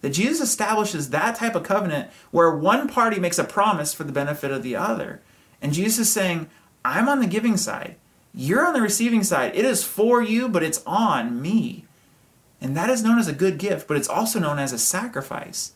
That 0.00 0.10
Jesus 0.10 0.48
establishes 0.48 1.10
that 1.10 1.34
type 1.34 1.56
of 1.56 1.64
covenant 1.64 2.08
where 2.30 2.54
one 2.54 2.86
party 2.88 3.18
makes 3.18 3.36
a 3.38 3.42
promise 3.42 3.92
for 3.92 4.04
the 4.04 4.12
benefit 4.12 4.52
of 4.52 4.62
the 4.62 4.76
other. 4.76 5.20
And 5.60 5.72
Jesus 5.72 6.06
is 6.06 6.12
saying, 6.12 6.48
I'm 6.84 7.08
on 7.08 7.18
the 7.18 7.26
giving 7.26 7.56
side. 7.56 7.96
You're 8.32 8.64
on 8.64 8.74
the 8.74 8.80
receiving 8.80 9.24
side. 9.24 9.56
It 9.56 9.64
is 9.64 9.82
for 9.82 10.22
you, 10.22 10.48
but 10.48 10.62
it's 10.62 10.84
on 10.86 11.42
me. 11.42 11.84
And 12.60 12.76
that 12.76 12.90
is 12.90 13.02
known 13.02 13.18
as 13.18 13.26
a 13.26 13.32
good 13.32 13.58
gift, 13.58 13.88
but 13.88 13.96
it's 13.96 14.08
also 14.08 14.38
known 14.38 14.60
as 14.60 14.72
a 14.72 14.78
sacrifice. 14.78 15.72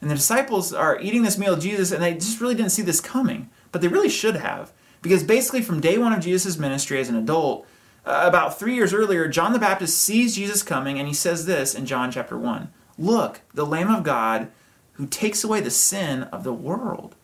And 0.00 0.10
the 0.10 0.14
disciples 0.14 0.72
are 0.72 1.00
eating 1.00 1.22
this 1.22 1.38
meal 1.38 1.54
of 1.54 1.60
Jesus, 1.60 1.90
and 1.90 2.02
they 2.02 2.14
just 2.14 2.40
really 2.40 2.54
didn't 2.54 2.72
see 2.72 2.82
this 2.82 3.00
coming, 3.00 3.48
but 3.72 3.80
they 3.80 3.88
really 3.88 4.08
should 4.08 4.36
have. 4.36 4.72
Because 5.02 5.22
basically, 5.22 5.62
from 5.62 5.80
day 5.80 5.98
one 5.98 6.12
of 6.12 6.20
Jesus' 6.20 6.58
ministry 6.58 7.00
as 7.00 7.08
an 7.08 7.16
adult, 7.16 7.66
uh, 8.04 8.22
about 8.24 8.58
three 8.58 8.74
years 8.74 8.92
earlier, 8.92 9.26
John 9.28 9.52
the 9.52 9.58
Baptist 9.58 9.98
sees 9.98 10.36
Jesus 10.36 10.62
coming, 10.62 10.98
and 10.98 11.08
he 11.08 11.14
says 11.14 11.46
this 11.46 11.74
in 11.74 11.86
John 11.86 12.10
chapter 12.10 12.36
1 12.36 12.72
Look, 12.98 13.40
the 13.54 13.66
Lamb 13.66 13.90
of 13.90 14.04
God 14.04 14.48
who 14.96 15.06
takes 15.06 15.44
away 15.44 15.60
the 15.60 15.70
sin 15.70 16.22
of 16.24 16.42
the 16.42 16.54
world. 16.54 17.14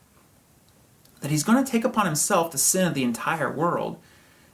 That 1.21 1.31
he's 1.31 1.45
going 1.45 1.62
to 1.62 1.71
take 1.71 1.85
upon 1.85 2.05
himself 2.05 2.50
the 2.50 2.59
sin 2.59 2.87
of 2.87 2.95
the 2.95 3.05
entire 3.05 3.50
world. 3.50 3.99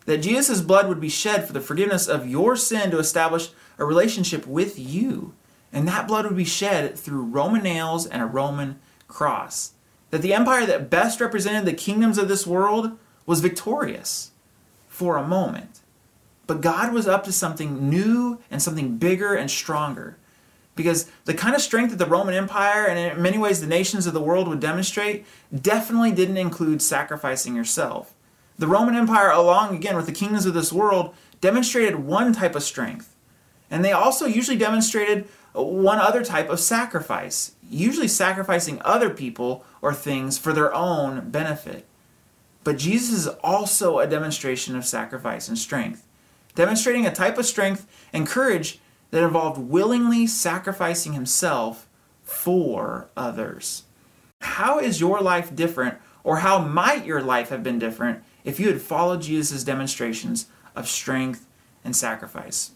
That 0.05 0.19
Jesus' 0.19 0.61
blood 0.61 0.89
would 0.89 1.01
be 1.01 1.09
shed 1.09 1.47
for 1.47 1.53
the 1.53 1.61
forgiveness 1.61 2.07
of 2.07 2.29
your 2.29 2.55
sin 2.55 2.91
to 2.91 2.99
establish 2.99 3.51
a 3.77 3.85
relationship 3.85 4.47
with 4.47 4.79
you. 4.79 5.35
And 5.73 5.87
that 5.87 6.09
blood 6.09 6.25
would 6.25 6.37
be 6.37 6.45
shed 6.45 6.99
through 6.99 7.23
Roman 7.23 7.63
nails 7.63 8.07
and 8.07 8.23
a 8.23 8.27
Roman 8.27 8.79
cross. 9.07 9.73
That 10.11 10.23
the 10.23 10.33
empire 10.33 10.65
that 10.67 10.91
best 10.91 11.21
represented 11.21 11.65
the 11.65 11.73
kingdoms 11.75 12.19
of 12.19 12.29
this 12.29 12.47
world 12.47 12.99
was 13.27 13.41
victorious 13.41 14.31
for 14.89 15.17
a 15.17 15.27
moment. 15.27 15.81
But 16.47 16.63
God 16.63 16.95
was 16.95 17.07
up 17.07 17.25
to 17.25 17.33
something 17.33 17.91
new 17.91 18.41
and 18.51 18.63
something 18.63 18.97
bigger 18.97 19.35
and 19.35 19.51
stronger 19.51 20.17
because 20.79 21.11
the 21.25 21.35
kind 21.35 21.55
of 21.57 21.61
strength 21.61 21.91
that 21.91 21.99
the 21.99 22.07
Roman 22.07 22.35
Empire 22.35 22.87
and 22.87 22.99
in 22.99 23.21
many 23.21 23.37
ways 23.37 23.61
the 23.61 23.67
nations 23.67 24.07
of 24.07 24.15
the 24.15 24.21
world 24.21 24.47
would 24.47 24.61
demonstrate 24.61 25.27
definitely 25.55 26.13
didn't 26.13 26.37
include 26.37 26.81
sacrificing 26.81 27.57
yourself. 27.57 28.15
The 28.59 28.69
Roman 28.69 28.95
Empire, 28.95 29.31
along 29.31 29.75
again 29.75 29.97
with 29.97 30.07
the 30.07 30.13
kingdoms 30.13 30.47
of 30.47 30.55
this 30.55 30.73
world, 30.73 31.15
demonstrated 31.41 31.97
one 31.97 32.33
type 32.33 32.55
of 32.55 32.63
strength. 32.63 33.15
And 33.71 33.85
they 33.85 33.93
also 33.93 34.25
usually 34.25 34.57
demonstrated 34.57 35.29
one 35.52 35.99
other 35.99 36.25
type 36.25 36.49
of 36.49 36.61
sacrifice, 36.61 37.52
usually 37.69 38.09
sacrificing 38.09 38.81
other 38.85 39.11
people 39.11 39.64
or 39.83 39.95
things 39.95 40.38
for 40.38 40.52
their 40.52 40.73
own 40.75 41.31
benefit. 41.31 41.87
But 42.64 42.78
Jesus 42.78 43.26
is 43.26 43.28
also 43.43 43.99
a 43.99 44.07
demonstration 44.07 44.76
of 44.76 44.85
sacrifice 44.85 45.49
and 45.49 45.59
strength, 45.59 46.07
demonstrating 46.55 47.07
a 47.07 47.14
type 47.14 47.38
of 47.38 47.47
strength 47.47 47.87
and 48.12 48.26
courage 48.26 48.78
that 49.11 49.25
involved 49.25 49.59
willingly 49.59 50.26
sacrificing 50.26 51.14
himself 51.14 51.88
for 52.23 53.09
others. 53.17 53.85
How 54.40 54.78
is 54.78 55.00
your 55.00 55.21
life 55.21 55.57
different, 55.57 55.97
or 56.23 56.38
how 56.38 56.59
might 56.59 57.07
your 57.07 57.23
life 57.23 57.49
have 57.49 57.62
been 57.62 57.78
different 57.78 58.23
if 58.45 58.61
you 58.61 58.69
had 58.69 58.83
followed 58.83 59.23
Jesus' 59.23 59.64
demonstrations 59.64 60.47
of 60.76 60.88
strength 60.88 61.47
and 61.85 61.97
sacrifice? 61.97 62.73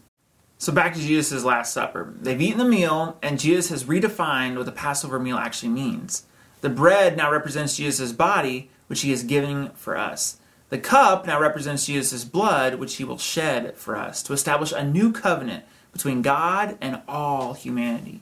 So, 0.62 0.71
back 0.71 0.95
to 0.95 1.00
Jesus' 1.00 1.42
Last 1.42 1.73
Supper. 1.73 2.14
They've 2.21 2.40
eaten 2.40 2.59
the 2.59 2.64
meal, 2.64 3.19
and 3.21 3.40
Jesus 3.40 3.71
has 3.71 3.83
redefined 3.83 4.57
what 4.57 4.64
the 4.64 4.71
Passover 4.71 5.19
meal 5.19 5.37
actually 5.37 5.71
means. 5.71 6.25
The 6.61 6.71
bread 6.71 7.16
now 7.16 7.33
represents 7.33 7.76
Jesus' 7.76 8.12
body, 8.12 8.71
which 8.87 9.00
he 9.00 9.11
is 9.11 9.25
giving 9.25 9.71
for 9.71 9.97
us. 9.97 10.37
The 10.69 10.78
cup 10.78 11.26
now 11.26 11.40
represents 11.40 11.87
Jesus' 11.87 12.23
blood, 12.23 12.76
which 12.76 12.95
he 12.95 13.02
will 13.02 13.19
shed 13.19 13.76
for 13.76 13.97
us 13.97 14.23
to 14.23 14.35
establish 14.35 14.71
a 14.71 14.85
new 14.85 15.11
covenant 15.11 15.64
between 15.92 16.23
God 16.23 16.78
and 16.81 17.02
all 17.09 17.54
humanity. 17.54 18.21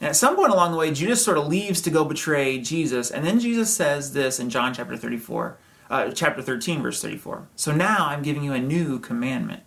And 0.00 0.08
at 0.08 0.14
some 0.14 0.36
point 0.36 0.52
along 0.52 0.70
the 0.70 0.78
way, 0.78 0.92
Judas 0.92 1.24
sort 1.24 1.36
of 1.36 1.48
leaves 1.48 1.80
to 1.80 1.90
go 1.90 2.04
betray 2.04 2.60
Jesus, 2.60 3.10
and 3.10 3.26
then 3.26 3.40
Jesus 3.40 3.74
says 3.74 4.12
this 4.12 4.38
in 4.38 4.50
John 4.50 4.72
chapter 4.72 4.96
34, 4.96 5.56
uh, 5.90 6.12
chapter 6.12 6.42
13, 6.42 6.80
verse 6.80 7.02
34. 7.02 7.48
So 7.56 7.74
now 7.74 8.06
I'm 8.06 8.22
giving 8.22 8.44
you 8.44 8.52
a 8.52 8.60
new 8.60 9.00
commandment. 9.00 9.64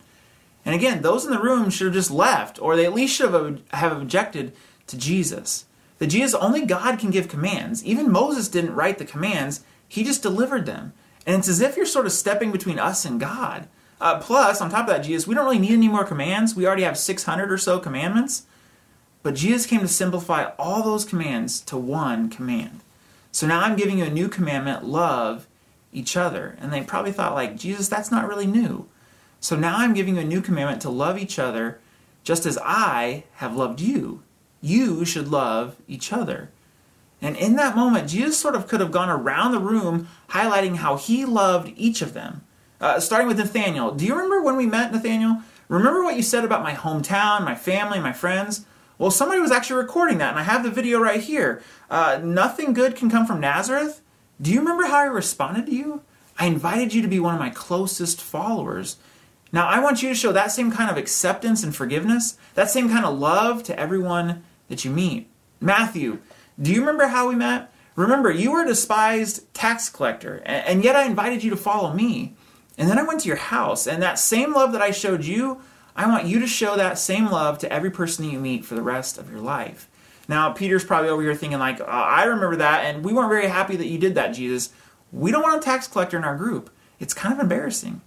And 0.65 0.74
again, 0.74 1.03
those 1.03 1.25
in 1.25 1.31
the 1.31 1.39
room 1.39 1.69
should 1.69 1.86
have 1.86 1.93
just 1.93 2.12
left, 2.12 2.60
or 2.60 2.75
they 2.75 2.86
at 2.86 2.93
least 2.93 3.15
should 3.15 3.31
have, 3.31 3.62
have 3.69 4.01
objected 4.01 4.53
to 4.88 4.98
Jesus. 4.98 5.65
That 6.00 6.07
Jesus, 6.07 6.34
only 6.34 6.65
God 6.65 7.00
can 7.00 7.12
give 7.12 7.29
commands. 7.29 7.86
Even 7.86 8.12
Moses 8.12 8.50
didn't 8.50 8.75
write 8.75 8.98
the 8.98 9.05
commands, 9.05 9.63
he 9.88 10.03
just 10.03 10.24
delivered 10.24 10.65
them. 10.65 10.93
And 11.25 11.38
it's 11.38 11.48
as 11.48 11.62
if 11.62 11.77
you're 11.77 11.86
sort 11.86 12.07
of 12.07 12.12
stepping 12.12 12.51
between 12.51 12.79
us 12.79 13.05
and 13.05 13.19
God. 13.19 13.67
Uh, 14.01 14.19
plus, 14.19 14.60
on 14.60 14.69
top 14.69 14.88
of 14.88 14.93
that, 14.93 15.05
Jesus, 15.05 15.27
we 15.27 15.36
don't 15.36 15.45
really 15.45 15.60
need 15.60 15.72
any 15.72 15.88
more 15.88 16.03
commands. 16.03 16.55
We 16.55 16.67
already 16.67 16.84
have 16.84 16.98
600 16.98 17.51
or 17.51 17.57
so 17.57 17.79
commandments. 17.79 18.45
But 19.24 19.36
Jesus 19.36 19.65
came 19.65 19.81
to 19.81 19.88
simplify 19.88 20.51
all 20.60 20.84
those 20.84 21.05
commands 21.05 21.62
to 21.62 21.77
one 21.77 22.29
command. 22.29 22.81
So 23.31 23.48
now 23.48 23.62
I'm 23.62 23.75
giving 23.75 24.00
you 24.00 24.05
a 24.05 24.10
new 24.10 24.29
commandment 24.29 24.86
love 24.86 25.48
each 25.91 26.15
other. 26.15 26.57
And 26.60 26.72
they 26.72 26.81
probably 26.81 27.12
thought, 27.12 27.34
like, 27.34 27.57
Jesus, 27.57 27.88
that's 27.88 28.12
not 28.12 28.27
really 28.27 28.45
new. 28.45 28.88
So 29.46 29.56
now 29.56 29.78
I'm 29.78 29.94
giving 29.94 30.16
you 30.16 30.22
a 30.22 30.25
new 30.25 30.42
commandment 30.42 30.82
to 30.82 30.90
love 30.90 31.20
each 31.20 31.38
other 31.38 31.78
just 32.24 32.48
as 32.48 32.58
I 32.64 33.25
have 33.34 33.56
loved 33.56 33.80
you. 33.80 34.24
You 34.60 35.06
should 35.06 35.28
love 35.28 35.75
each 35.88 36.12
other. 36.12 36.50
And 37.22 37.38
in 37.38 37.56
that 37.58 37.75
moment, 37.75 38.10
Jesus 38.10 38.40
sort 38.40 38.56
of 38.56 38.68
could 38.68 38.80
have 38.80 38.92
gone 38.92 39.08
around 39.08 39.52
the 39.52 39.60
room 39.60 40.08
highlighting 40.30 40.78
how 40.78 40.98
he 40.98 41.25
loved 41.25 41.72
each 41.78 42.02
of 42.02 42.16
them. 42.16 42.42
Uh, 42.82 43.00
starting 43.00 43.28
with 43.28 43.38
Nathaniel. 43.38 43.92
Do 43.92 44.04
you 44.04 44.16
remember 44.16 44.42
when 44.42 44.58
we 44.58 44.66
met, 44.66 44.92
Nathaniel? 44.92 45.44
Remember 45.68 46.04
what 46.04 46.16
you 46.16 46.24
said 46.24 46.44
about 46.44 46.64
my 46.64 46.74
hometown, 46.74 47.46
my 47.46 47.54
family, 47.54 48.00
my 48.00 48.14
friends? 48.14 48.66
Well, 48.98 49.12
somebody 49.12 49.42
was 49.42 49.52
actually 49.52 49.84
recording 49.84 50.18
that, 50.18 50.32
and 50.32 50.40
I 50.40 50.44
have 50.44 50.64
the 50.64 50.72
video 50.72 51.00
right 51.00 51.22
here. 51.22 51.62
Uh, 51.88 52.20
nothing 52.24 52.74
good 52.74 52.96
can 52.96 53.12
come 53.12 53.28
from 53.28 53.42
Nazareth. 53.42 54.02
Do 54.42 54.52
you 54.52 54.58
remember 54.58 54.88
how 54.88 54.98
I 54.98 55.06
responded 55.06 55.68
to 55.68 55.72
you? 55.72 56.02
I 56.40 56.48
invited 56.48 56.96
you 56.96 57.04
to 57.04 57.08
be 57.08 57.20
one 57.20 57.36
of 57.36 57.40
my 57.40 57.52
closest 57.52 58.20
followers. 58.20 58.98
Now, 59.56 59.70
I 59.70 59.80
want 59.80 60.04
you 60.04 60.10
to 60.10 60.16
show 60.16 60.34
that 60.34 60.52
same 60.52 60.70
kind 60.70 60.92
of 60.92 60.98
acceptance 60.98 61.64
and 61.64 61.74
forgiveness, 61.74 62.38
that 62.56 62.70
same 62.70 62.90
kind 62.90 63.06
of 63.06 63.18
love 63.18 63.64
to 63.64 63.80
everyone 63.80 64.44
that 64.68 64.84
you 64.84 64.92
meet. 64.92 65.30
Matthew, 65.62 66.20
do 66.62 66.74
you 66.74 66.82
remember 66.82 67.08
how 67.08 67.30
we 67.30 67.36
met? 67.36 67.72
Remember, 67.96 68.30
you 68.30 68.52
were 68.52 68.64
a 68.64 68.68
despised 68.68 69.54
tax 69.54 69.88
collector, 69.88 70.44
and 70.46 70.84
yet 70.84 70.98
I 70.98 71.06
invited 71.06 71.42
you 71.42 71.50
to 71.52 71.56
follow 71.56 71.94
me. 71.94 72.36
And 72.78 72.90
then 72.90 73.00
I 73.00 73.04
went 73.04 73.22
to 73.22 73.30
your 73.30 73.38
house, 73.38 73.88
and 73.88 74.04
that 74.04 74.20
same 74.20 74.52
love 74.52 74.74
that 74.74 74.82
I 74.82 74.92
showed 74.92 75.24
you, 75.24 75.62
I 75.96 76.06
want 76.06 76.26
you 76.26 76.40
to 76.42 76.48
show 76.48 76.76
that 76.76 77.00
same 77.00 77.28
love 77.28 77.58
to 77.60 77.72
every 77.72 77.92
person 77.92 78.26
that 78.26 78.34
you 78.34 78.40
meet 78.42 78.66
for 78.66 78.76
the 78.76 78.82
rest 78.82 79.18
of 79.18 79.32
your 79.32 79.40
life. 79.40 79.88
Now, 80.28 80.52
Peter's 80.52 80.84
probably 80.84 81.10
over 81.10 81.22
here 81.22 81.34
thinking, 81.34 81.60
like, 81.60 81.80
oh, 81.80 81.86
I 81.86 82.26
remember 82.26 82.58
that, 82.58 82.84
and 82.84 83.06
we 83.06 83.14
weren't 83.14 83.30
very 83.30 83.48
happy 83.48 83.78
that 83.78 83.88
you 83.88 84.00
did 84.00 84.16
that, 84.16 84.34
Jesus. 84.34 84.74
We 85.14 85.32
don't 85.32 85.44
want 85.44 85.64
a 85.64 85.66
tax 85.66 85.88
collector 85.88 86.18
in 86.18 86.26
our 86.26 86.36
group. 86.36 86.70
It's 87.00 87.14
kind 87.14 87.34
of 87.34 87.40
embarrassing. 87.40 88.02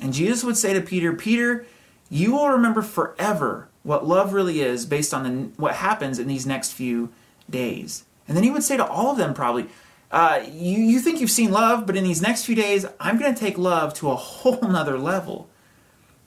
And 0.00 0.12
Jesus 0.12 0.42
would 0.42 0.56
say 0.56 0.72
to 0.72 0.80
Peter, 0.80 1.12
Peter, 1.12 1.66
you 2.08 2.32
will 2.32 2.48
remember 2.48 2.82
forever 2.82 3.68
what 3.82 4.06
love 4.06 4.32
really 4.32 4.60
is 4.60 4.86
based 4.86 5.14
on 5.14 5.22
the, 5.22 5.30
what 5.56 5.76
happens 5.76 6.18
in 6.18 6.26
these 6.26 6.46
next 6.46 6.72
few 6.72 7.10
days. 7.48 8.04
And 8.26 8.36
then 8.36 8.44
he 8.44 8.50
would 8.50 8.62
say 8.62 8.76
to 8.76 8.86
all 8.86 9.10
of 9.10 9.18
them, 9.18 9.34
probably, 9.34 9.66
uh, 10.10 10.42
you, 10.50 10.78
you 10.78 11.00
think 11.00 11.20
you've 11.20 11.30
seen 11.30 11.50
love, 11.50 11.86
but 11.86 11.96
in 11.96 12.04
these 12.04 12.22
next 12.22 12.44
few 12.44 12.54
days, 12.54 12.86
I'm 12.98 13.18
going 13.18 13.32
to 13.32 13.38
take 13.38 13.58
love 13.58 13.94
to 13.94 14.10
a 14.10 14.16
whole 14.16 14.60
nother 14.60 14.98
level. 14.98 15.48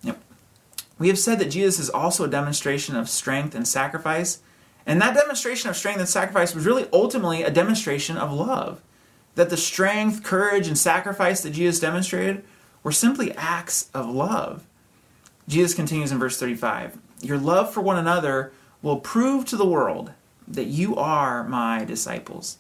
Yep. 0.04 0.20
We 1.00 1.08
have 1.10 1.20
said 1.20 1.40
that 1.40 1.50
Jesus 1.50 1.80
is 1.80 1.90
also 1.90 2.24
a 2.24 2.30
demonstration 2.30 2.96
of 2.96 3.10
strength 3.10 3.56
and 3.56 3.68
sacrifice, 3.68 4.40
and 4.86 5.02
that 5.02 5.16
demonstration 5.16 5.70
of 5.70 5.78
strength 5.78 6.00
and 6.00 6.10
sacrifice 6.10 6.54
was 6.54 6.66
really 6.66 6.88
ultimately 6.92 7.44
a 7.44 7.52
demonstration 7.52 8.18
of 8.18 8.32
love. 8.34 8.82
That 9.36 9.50
the 9.50 9.58
strength, 9.58 10.24
courage, 10.24 10.68
and 10.68 10.78
sacrifice 10.78 11.42
that 11.42 11.52
Jesus 11.52 11.80
demonstrated 11.80 12.44
were 12.84 12.92
simply 12.92 13.32
acts 13.34 13.90
of 13.94 14.08
love. 14.08 14.68
Jesus 15.48 15.74
continues 15.74 16.12
in 16.12 16.20
verse 16.20 16.40
35 16.40 16.98
Your 17.22 17.38
love 17.38 17.74
for 17.74 17.82
one 17.82 17.98
another 17.98 18.52
will 18.82 19.00
prove 19.00 19.46
to 19.46 19.58
the 19.58 19.66
world 19.66 20.12
that 20.48 20.66
you 20.66 20.96
are 20.96 21.44
my 21.44 21.86
disciples 21.86 22.58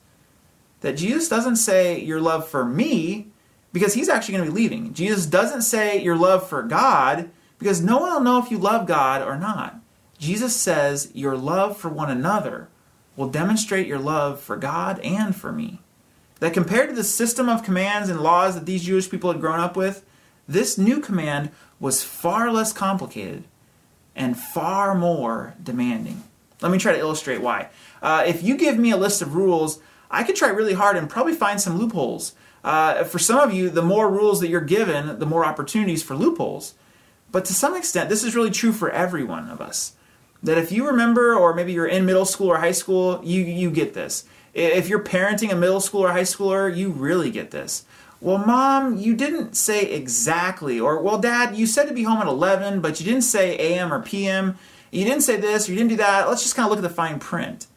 that 0.84 0.98
Jesus 0.98 1.30
doesn't 1.30 1.56
say 1.56 2.00
your 2.00 2.20
love 2.20 2.48
for 2.48 2.66
me 2.66 3.28
because 3.72 3.94
he's 3.94 4.10
actually 4.10 4.36
going 4.36 4.46
to 4.46 4.52
be 4.52 4.62
leaving. 4.62 4.94
Jesus 4.94 5.26
doesn't 5.26 5.62
say 5.62 6.00
your 6.00 6.18
love 6.18 6.48
for 6.48 6.62
God 6.62 7.32
because 7.58 7.82
no 7.82 8.00
one 8.00 8.12
will 8.12 8.20
know 8.20 8.38
if 8.38 8.52
you 8.52 8.58
love 8.58 8.86
God 8.86 9.22
or 9.22 9.38
not. 9.38 9.80
Jesus 10.20 10.54
says 10.54 11.10
your 11.14 11.38
love 11.38 11.78
for 11.78 11.88
one 11.88 12.12
another 12.12 12.68
will 13.16 13.30
demonstrate 13.30 13.88
your 13.88 13.98
love 13.98 14.42
for 14.42 14.58
God 14.58 15.00
and 15.00 15.34
for 15.34 15.54
me. 15.54 15.80
That 16.42 16.54
compared 16.54 16.90
to 16.90 16.96
the 16.96 17.04
system 17.06 17.48
of 17.48 17.64
commands 17.64 18.10
and 18.10 18.20
laws 18.20 18.56
that 18.56 18.66
these 18.66 18.84
Jewish 18.84 19.10
people 19.10 19.32
had 19.32 19.40
grown 19.40 19.62
up 19.62 19.78
with, 19.78 20.06
this 20.48 20.78
new 20.78 21.00
command 21.00 21.52
was 21.80 22.04
far 22.04 22.52
less 22.52 22.74
complicated. 22.74 23.44
and 24.16 24.38
far 24.38 24.96
more 24.96 25.56
demanding. 25.62 26.24
Let 26.62 26.72
me 26.72 26.78
try 26.78 26.94
to 26.94 27.00
illustrate 27.00 27.42
why. 27.42 27.70
Uh, 28.02 28.24
if 28.26 28.44
you 28.44 28.58
give 28.58 28.78
me 28.78 28.92
a 28.92 28.98
list 28.98 29.22
of 29.22 29.36
rules, 29.36 29.80
I 30.10 30.24
could 30.24 30.36
try 30.36 30.50
really 30.50 30.74
hard 30.74 30.96
and 30.96 31.10
probably 31.10 31.34
find 31.34 31.60
some 31.60 31.78
loopholes. 31.78 32.36
Uh, 32.64 33.04
for 33.04 33.20
some 33.20 33.40
of 33.40 33.54
you, 33.54 33.70
the 33.70 33.82
more 33.82 34.10
rules 34.10 34.40
that 34.40 34.48
you're 34.50 34.62
given, 34.62 35.20
the 35.20 35.26
more 35.26 35.46
opportunities 35.46 36.04
for 36.04 36.16
loopholes. 36.16 36.76
But 37.32 37.46
to 37.46 37.54
some 37.54 37.76
extent, 37.76 38.10
this 38.10 38.24
is 38.24 38.36
really 38.36 38.52
true 38.52 38.72
for 38.72 38.90
every 38.92 39.24
one 39.24 39.50
of 39.50 39.60
us. 39.60 39.94
That 40.44 40.58
if 40.58 40.72
you 40.72 40.86
remember, 40.86 41.36
or 41.36 41.54
maybe 41.54 41.74
you're 41.74 41.88
in 41.88 42.06
middle 42.06 42.26
school 42.26 42.48
or 42.48 42.58
high 42.58 42.72
school, 42.72 43.20
you, 43.24 43.42
you 43.42 43.72
get 43.72 43.94
this. 43.94 44.26
If 44.54 44.88
you're 44.88 45.04
parenting 45.04 45.52
a 45.52 45.56
middle 45.56 45.80
school 45.80 46.02
or 46.02 46.12
high 46.12 46.22
schooler, 46.22 46.74
you 46.74 46.92
really 46.92 47.32
get 47.32 47.50
this. 47.50 47.86
Well, 48.24 48.38
mom, 48.38 48.98
you 48.98 49.18
didn't 49.18 49.56
say 49.56 49.84
exactly. 49.84 50.80
Or, 50.80 51.02
well, 51.02 51.18
dad, 51.18 51.58
you 51.58 51.68
said 51.68 51.90
to 51.90 51.94
be 51.94 52.04
home 52.04 52.22
at 52.22 52.28
11, 52.28 52.80
but 52.80 52.98
you 52.98 53.06
didn't 53.06 53.24
say 53.24 53.58
AM 53.58 53.94
or 53.94 54.02
PM. 54.02 54.58
You 54.92 55.04
didn't 55.04 55.24
say 55.24 55.36
this, 55.36 55.68
or 55.68 55.74
you 55.74 55.78
didn't 55.78 55.90
do 55.90 55.98
that. 55.98 56.30
Let's 56.30 56.42
just 56.42 56.56
kind 56.56 56.66
of 56.66 56.70
look 56.70 56.80
at 56.80 56.88
the 56.88 56.96
fine 56.96 57.20
print. 57.20 57.68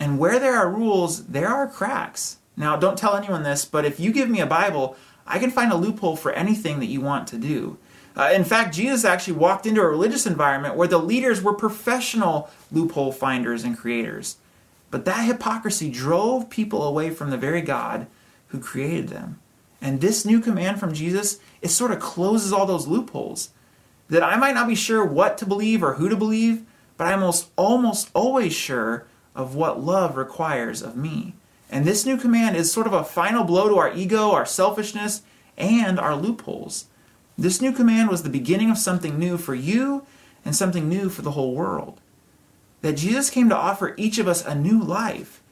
And 0.00 0.18
where 0.18 0.38
there 0.38 0.56
are 0.56 0.70
rules, 0.70 1.26
there 1.26 1.48
are 1.48 1.68
cracks. 1.68 2.38
Now, 2.56 2.76
don't 2.76 2.96
tell 2.96 3.16
anyone 3.16 3.42
this, 3.42 3.66
but 3.66 3.84
if 3.84 4.00
you 4.00 4.12
give 4.12 4.30
me 4.30 4.40
a 4.40 4.46
Bible, 4.46 4.96
I 5.26 5.38
can 5.38 5.50
find 5.50 5.70
a 5.70 5.76
loophole 5.76 6.16
for 6.16 6.32
anything 6.32 6.80
that 6.80 6.86
you 6.86 7.02
want 7.02 7.28
to 7.28 7.36
do. 7.36 7.76
Uh, 8.16 8.30
in 8.32 8.44
fact, 8.44 8.74
Jesus 8.74 9.04
actually 9.04 9.34
walked 9.34 9.66
into 9.66 9.82
a 9.82 9.86
religious 9.86 10.24
environment 10.24 10.76
where 10.76 10.88
the 10.88 10.96
leaders 10.96 11.42
were 11.42 11.52
professional 11.52 12.48
loophole 12.72 13.12
finders 13.12 13.62
and 13.62 13.76
creators. 13.76 14.38
But 14.90 15.04
that 15.04 15.26
hypocrisy 15.26 15.90
drove 15.90 16.48
people 16.48 16.82
away 16.82 17.10
from 17.10 17.28
the 17.28 17.36
very 17.36 17.60
God 17.60 18.06
who 18.48 18.58
created 18.58 19.08
them. 19.08 19.38
And 19.80 20.00
this 20.00 20.24
new 20.24 20.40
command 20.40 20.80
from 20.80 20.94
Jesus, 20.94 21.38
it 21.62 21.68
sort 21.68 21.90
of 21.90 22.00
closes 22.00 22.52
all 22.52 22.66
those 22.66 22.86
loopholes. 22.86 23.50
That 24.08 24.22
I 24.22 24.36
might 24.36 24.54
not 24.54 24.68
be 24.68 24.74
sure 24.74 25.04
what 25.04 25.36
to 25.38 25.46
believe 25.46 25.82
or 25.82 25.94
who 25.94 26.08
to 26.08 26.16
believe, 26.16 26.64
but 26.96 27.06
I'm 27.06 27.20
almost, 27.20 27.50
almost 27.56 28.10
always 28.14 28.54
sure 28.54 29.06
of 29.34 29.54
what 29.54 29.82
love 29.82 30.16
requires 30.16 30.82
of 30.82 30.96
me. 30.96 31.34
And 31.70 31.84
this 31.84 32.06
new 32.06 32.16
command 32.16 32.56
is 32.56 32.72
sort 32.72 32.86
of 32.86 32.92
a 32.92 33.04
final 33.04 33.44
blow 33.44 33.68
to 33.68 33.76
our 33.76 33.92
ego, 33.92 34.30
our 34.30 34.46
selfishness, 34.46 35.22
and 35.58 35.98
our 35.98 36.14
loopholes. 36.16 36.86
This 37.36 37.60
new 37.60 37.72
command 37.72 38.08
was 38.08 38.22
the 38.22 38.30
beginning 38.30 38.70
of 38.70 38.78
something 38.78 39.18
new 39.18 39.36
for 39.36 39.54
you 39.54 40.06
and 40.44 40.54
something 40.54 40.88
new 40.88 41.08
for 41.10 41.22
the 41.22 41.32
whole 41.32 41.54
world. 41.54 42.00
That 42.82 42.94
Jesus 42.94 43.30
came 43.30 43.48
to 43.48 43.56
offer 43.56 43.94
each 43.96 44.18
of 44.18 44.28
us 44.28 44.44
a 44.44 44.54
new 44.54 44.80
life. 44.80 45.42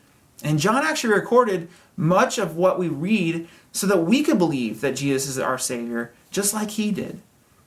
And 0.43 0.59
John 0.59 0.85
actually 0.85 1.15
recorded 1.15 1.69
much 1.97 2.39
of 2.39 2.57
what 2.57 2.79
we 2.79 2.89
read 2.89 3.49
so 3.73 3.87
that 3.87 4.05
we 4.05 4.23
could 4.23 4.39
believe 4.39 4.81
that 4.81 4.97
Jesus 4.97 5.29
is 5.29 5.39
our 5.39 5.59
Savior, 5.59 6.13
just 6.31 6.55
like 6.55 6.71
He 6.71 6.91
did. 6.91 7.21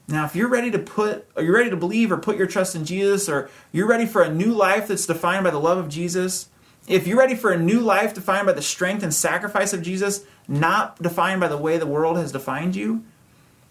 Now, 0.08 0.26
if 0.26 0.36
you're 0.36 0.48
ready 0.48 0.72
to 0.72 0.80
put, 0.80 1.28
or 1.36 1.44
you're 1.44 1.56
ready 1.56 1.70
to 1.70 1.76
believe 1.76 2.12
or 2.12 2.18
put 2.18 2.38
your 2.38 2.48
trust 2.48 2.76
in 2.76 2.86
Jesus, 2.86 3.28
or 3.28 3.50
you're 3.74 3.88
ready 3.88 4.06
for 4.06 4.22
a 4.22 4.34
new 4.34 4.54
life 4.54 4.88
that's 4.88 5.06
defined 5.06 5.44
by 5.44 5.52
the 5.52 5.60
love 5.60 5.78
of 5.78 5.90
Jesus, 5.90 6.50
if 6.88 7.06
you're 7.06 7.18
ready 7.18 7.36
for 7.36 7.52
a 7.52 7.60
new 7.60 7.82
life 7.82 8.14
defined 8.14 8.48
by 8.48 8.54
the 8.54 8.62
strength 8.62 9.04
and 9.04 9.14
sacrifice 9.14 9.74
of 9.74 9.82
Jesus, 9.82 10.24
not 10.48 11.02
defined 11.02 11.42
by 11.42 11.50
the 11.50 11.58
way 11.58 11.78
the 11.78 11.86
world 11.86 12.16
has 12.16 12.32
defined 12.32 12.78
you, 12.78 13.04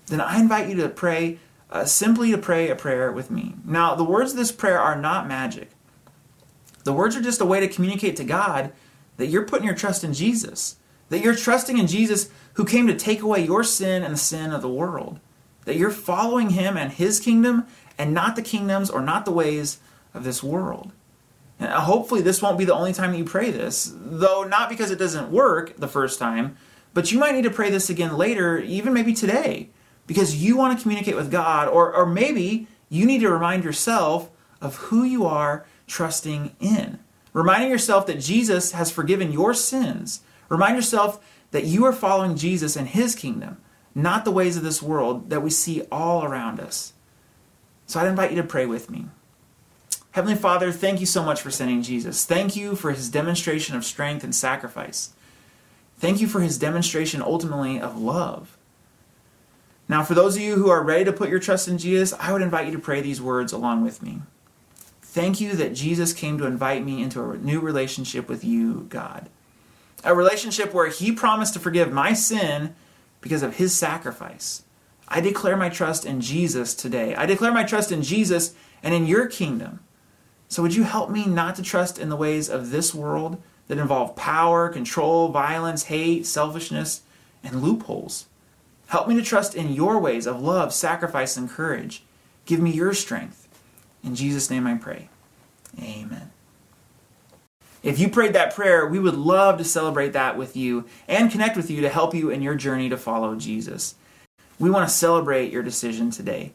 then 0.08 0.20
I 0.20 0.38
invite 0.38 0.68
you 0.68 0.76
to 0.76 0.90
pray, 0.90 1.38
uh, 1.70 1.86
simply 1.86 2.30
to 2.30 2.38
pray 2.38 2.68
a 2.68 2.76
prayer 2.76 3.10
with 3.10 3.30
me. 3.30 3.54
Now, 3.64 3.94
the 3.94 4.04
words 4.04 4.32
of 4.32 4.36
this 4.36 4.52
prayer 4.52 4.78
are 4.78 5.00
not 5.00 5.26
magic. 5.26 5.70
The 6.84 6.92
words 6.92 7.16
are 7.16 7.22
just 7.22 7.40
a 7.40 7.46
way 7.46 7.60
to 7.60 7.68
communicate 7.68 8.16
to 8.16 8.25
God 8.25 8.72
that 9.16 9.26
you're 9.26 9.46
putting 9.46 9.66
your 9.66 9.75
trust 9.75 10.04
in 10.04 10.12
Jesus, 10.12 10.76
that 11.08 11.20
you're 11.20 11.35
trusting 11.35 11.78
in 11.78 11.87
Jesus 11.87 12.30
who 12.54 12.64
came 12.64 12.87
to 12.87 12.94
take 12.94 13.23
away 13.23 13.44
your 13.44 13.64
sin 13.64 14.02
and 14.02 14.14
the 14.14 14.18
sin 14.18 14.52
of 14.52 14.62
the 14.62 14.68
world 14.68 15.20
that 15.66 15.76
you're 15.76 15.90
following 15.90 16.50
him 16.50 16.76
and 16.76 16.92
his 16.92 17.20
kingdom 17.20 17.66
and 17.99 18.14
not 18.14 18.37
the 18.37 18.42
kingdoms 18.42 18.88
or 18.88 19.02
not 19.02 19.26
the 19.26 19.32
ways 19.32 19.78
of 20.14 20.25
this 20.25 20.42
world. 20.42 20.92
And 21.58 21.70
uh, 21.70 21.80
hopefully, 21.80 22.23
this 22.23 22.40
won't 22.40 22.58
be 22.58 22.64
the 22.64 22.75
only 22.75 22.92
time 22.92 23.12
that 23.12 23.18
you 23.18 23.25
pray 23.25 23.50
this, 23.50 23.93
though 23.95 24.45
not 24.45 24.69
because 24.69 24.90
it 24.90 24.99
doesn't 24.99 25.30
work 25.30 25.76
the 25.76 25.88
first 25.88 26.19
time, 26.19 26.56
but 26.95 27.12
you 27.12 27.19
might 27.19 27.34
need 27.34 27.45
to 27.45 27.50
pray 27.50 27.71
this 27.71 27.90
again 27.90 28.17
later, 28.17 28.58
even 28.58 28.95
maybe 28.95 29.12
today, 29.12 29.71
because 30.06 30.43
you 30.43 30.56
want 30.56 30.76
to 30.76 30.82
communicate 30.82 31.17
with 31.17 31.30
God, 31.30 31.69
or, 31.69 31.93
or 31.95 32.06
maybe 32.06 32.69
you 32.88 33.04
need 33.04 33.21
to 33.21 33.30
remind 33.30 33.64
yourself 33.64 34.30
of 34.60 34.76
who 34.76 35.02
you 35.02 35.26
are 35.26 35.67
trusting 35.86 36.54
in. 36.60 36.99
Reminding 37.36 37.70
yourself 37.70 38.06
that 38.06 38.18
Jesus 38.18 38.72
has 38.72 38.90
forgiven 38.90 39.30
your 39.30 39.52
sins. 39.52 40.22
Remind 40.49 40.75
yourself 40.75 41.22
that 41.50 41.64
you 41.64 41.84
are 41.84 41.92
following 41.92 42.34
Jesus 42.34 42.76
and 42.76 42.88
his 42.88 43.14
kingdom 43.14 43.58
not 43.94 44.25
the 44.25 44.30
ways 44.30 44.56
of 44.56 44.62
this 44.62 44.82
world 44.82 45.28
that 45.28 45.42
we 45.42 45.50
see 45.50 45.82
all 45.92 46.25
around 46.25 46.60
us. 46.60 46.94
So 47.86 48.00
I'd 48.00 48.08
invite 48.08 48.30
you 48.30 48.36
to 48.36 48.46
pray 48.46 48.64
with 48.64 48.90
me. 48.90 49.06
Heavenly 50.12 50.34
Father, 50.36 50.72
thank 50.72 50.99
you 50.99 51.04
so 51.04 51.22
much 51.22 51.42
for 51.42 51.50
sending 51.50 51.82
Jesus. 51.82 52.25
Thank 52.25 52.56
you 52.56 52.75
for 52.75 52.90
his 52.90 53.10
demonstration 53.10 53.76
of 53.76 53.84
strength 53.84 54.25
and 54.25 54.34
sacrifice. 54.34 55.12
Thank 55.99 56.22
you 56.22 56.26
for 56.26 56.40
his 56.40 56.56
demonstration 56.56 57.20
ultimately 57.20 57.78
of 57.78 58.00
love. 58.00 58.56
Now, 59.90 60.02
for 60.04 60.14
those 60.14 60.36
of 60.36 60.42
you 60.42 60.56
who 60.56 60.70
are 60.70 60.82
ready 60.82 61.04
to 61.04 61.12
put 61.12 61.28
your 61.28 61.38
trust 61.38 61.68
in 61.68 61.76
Jesus, 61.76 62.14
I 62.18 62.32
would 62.32 62.42
invite 62.42 62.66
you 62.66 62.72
to 62.72 62.78
pray 62.78 63.02
these 63.02 63.20
words 63.20 63.52
along 63.52 63.82
with 63.82 64.02
me. 64.02 64.22
Thank 65.16 65.40
you 65.40 65.56
that 65.56 65.72
Jesus 65.72 66.12
came 66.12 66.36
to 66.36 66.44
invite 66.44 66.84
me 66.84 67.02
into 67.02 67.30
a 67.30 67.38
new 67.38 67.58
relationship 67.58 68.28
with 68.28 68.44
you, 68.44 68.84
God. 68.90 69.30
A 70.04 70.14
relationship 70.14 70.74
where 70.74 70.90
he 70.90 71.10
promised 71.10 71.54
to 71.54 71.58
forgive 71.58 71.90
my 71.90 72.12
sin 72.12 72.74
because 73.22 73.42
of 73.42 73.56
his 73.56 73.74
sacrifice. 73.74 74.64
I 75.08 75.22
declare 75.22 75.56
my 75.56 75.70
trust 75.70 76.04
in 76.04 76.20
Jesus 76.20 76.74
today. 76.74 77.14
I 77.14 77.24
declare 77.24 77.50
my 77.50 77.64
trust 77.64 77.90
in 77.90 78.02
Jesus 78.02 78.54
and 78.82 78.92
in 78.92 79.06
your 79.06 79.26
kingdom. 79.26 79.80
So, 80.48 80.60
would 80.60 80.74
you 80.74 80.82
help 80.82 81.08
me 81.08 81.24
not 81.24 81.56
to 81.56 81.62
trust 81.62 81.98
in 81.98 82.10
the 82.10 82.14
ways 82.14 82.50
of 82.50 82.70
this 82.70 82.94
world 82.94 83.40
that 83.68 83.78
involve 83.78 84.16
power, 84.16 84.68
control, 84.68 85.30
violence, 85.30 85.84
hate, 85.84 86.26
selfishness, 86.26 87.00
and 87.42 87.62
loopholes? 87.62 88.26
Help 88.88 89.08
me 89.08 89.14
to 89.14 89.22
trust 89.22 89.54
in 89.54 89.72
your 89.72 89.98
ways 89.98 90.26
of 90.26 90.42
love, 90.42 90.74
sacrifice, 90.74 91.38
and 91.38 91.48
courage. 91.48 92.04
Give 92.44 92.60
me 92.60 92.70
your 92.70 92.92
strength. 92.92 93.46
In 94.06 94.14
Jesus' 94.14 94.49
name 94.49 94.66
I 94.66 94.76
pray. 94.76 95.10
Amen. 95.82 96.30
If 97.82 97.99
you 97.99 98.08
prayed 98.08 98.32
that 98.32 98.54
prayer, 98.54 98.86
we 98.86 98.99
would 98.99 99.14
love 99.14 99.58
to 99.58 99.64
celebrate 99.64 100.12
that 100.12 100.38
with 100.38 100.56
you 100.56 100.86
and 101.06 101.30
connect 101.30 101.56
with 101.56 101.71
you 101.71 101.82
to 101.82 101.88
help 101.88 102.14
you 102.14 102.30
in 102.30 102.40
your 102.40 102.54
journey 102.54 102.88
to 102.88 102.97
follow 102.97 103.34
Jesus. 103.34 103.97
We 104.58 104.71
want 104.71 104.88
to 104.88 104.95
celebrate 104.95 105.52
your 105.52 105.62
decision 105.62 106.10
today. 106.10 106.52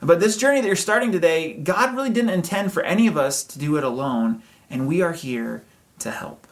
But 0.00 0.18
this 0.18 0.36
journey 0.36 0.60
that 0.60 0.66
you're 0.66 0.76
starting 0.76 1.12
today, 1.12 1.52
God 1.54 1.94
really 1.94 2.10
didn't 2.10 2.30
intend 2.30 2.72
for 2.72 2.82
any 2.82 3.06
of 3.06 3.16
us 3.16 3.44
to 3.44 3.58
do 3.58 3.76
it 3.76 3.84
alone, 3.84 4.42
and 4.68 4.88
we 4.88 5.00
are 5.00 5.12
here 5.12 5.62
to 6.00 6.10
help. 6.10 6.46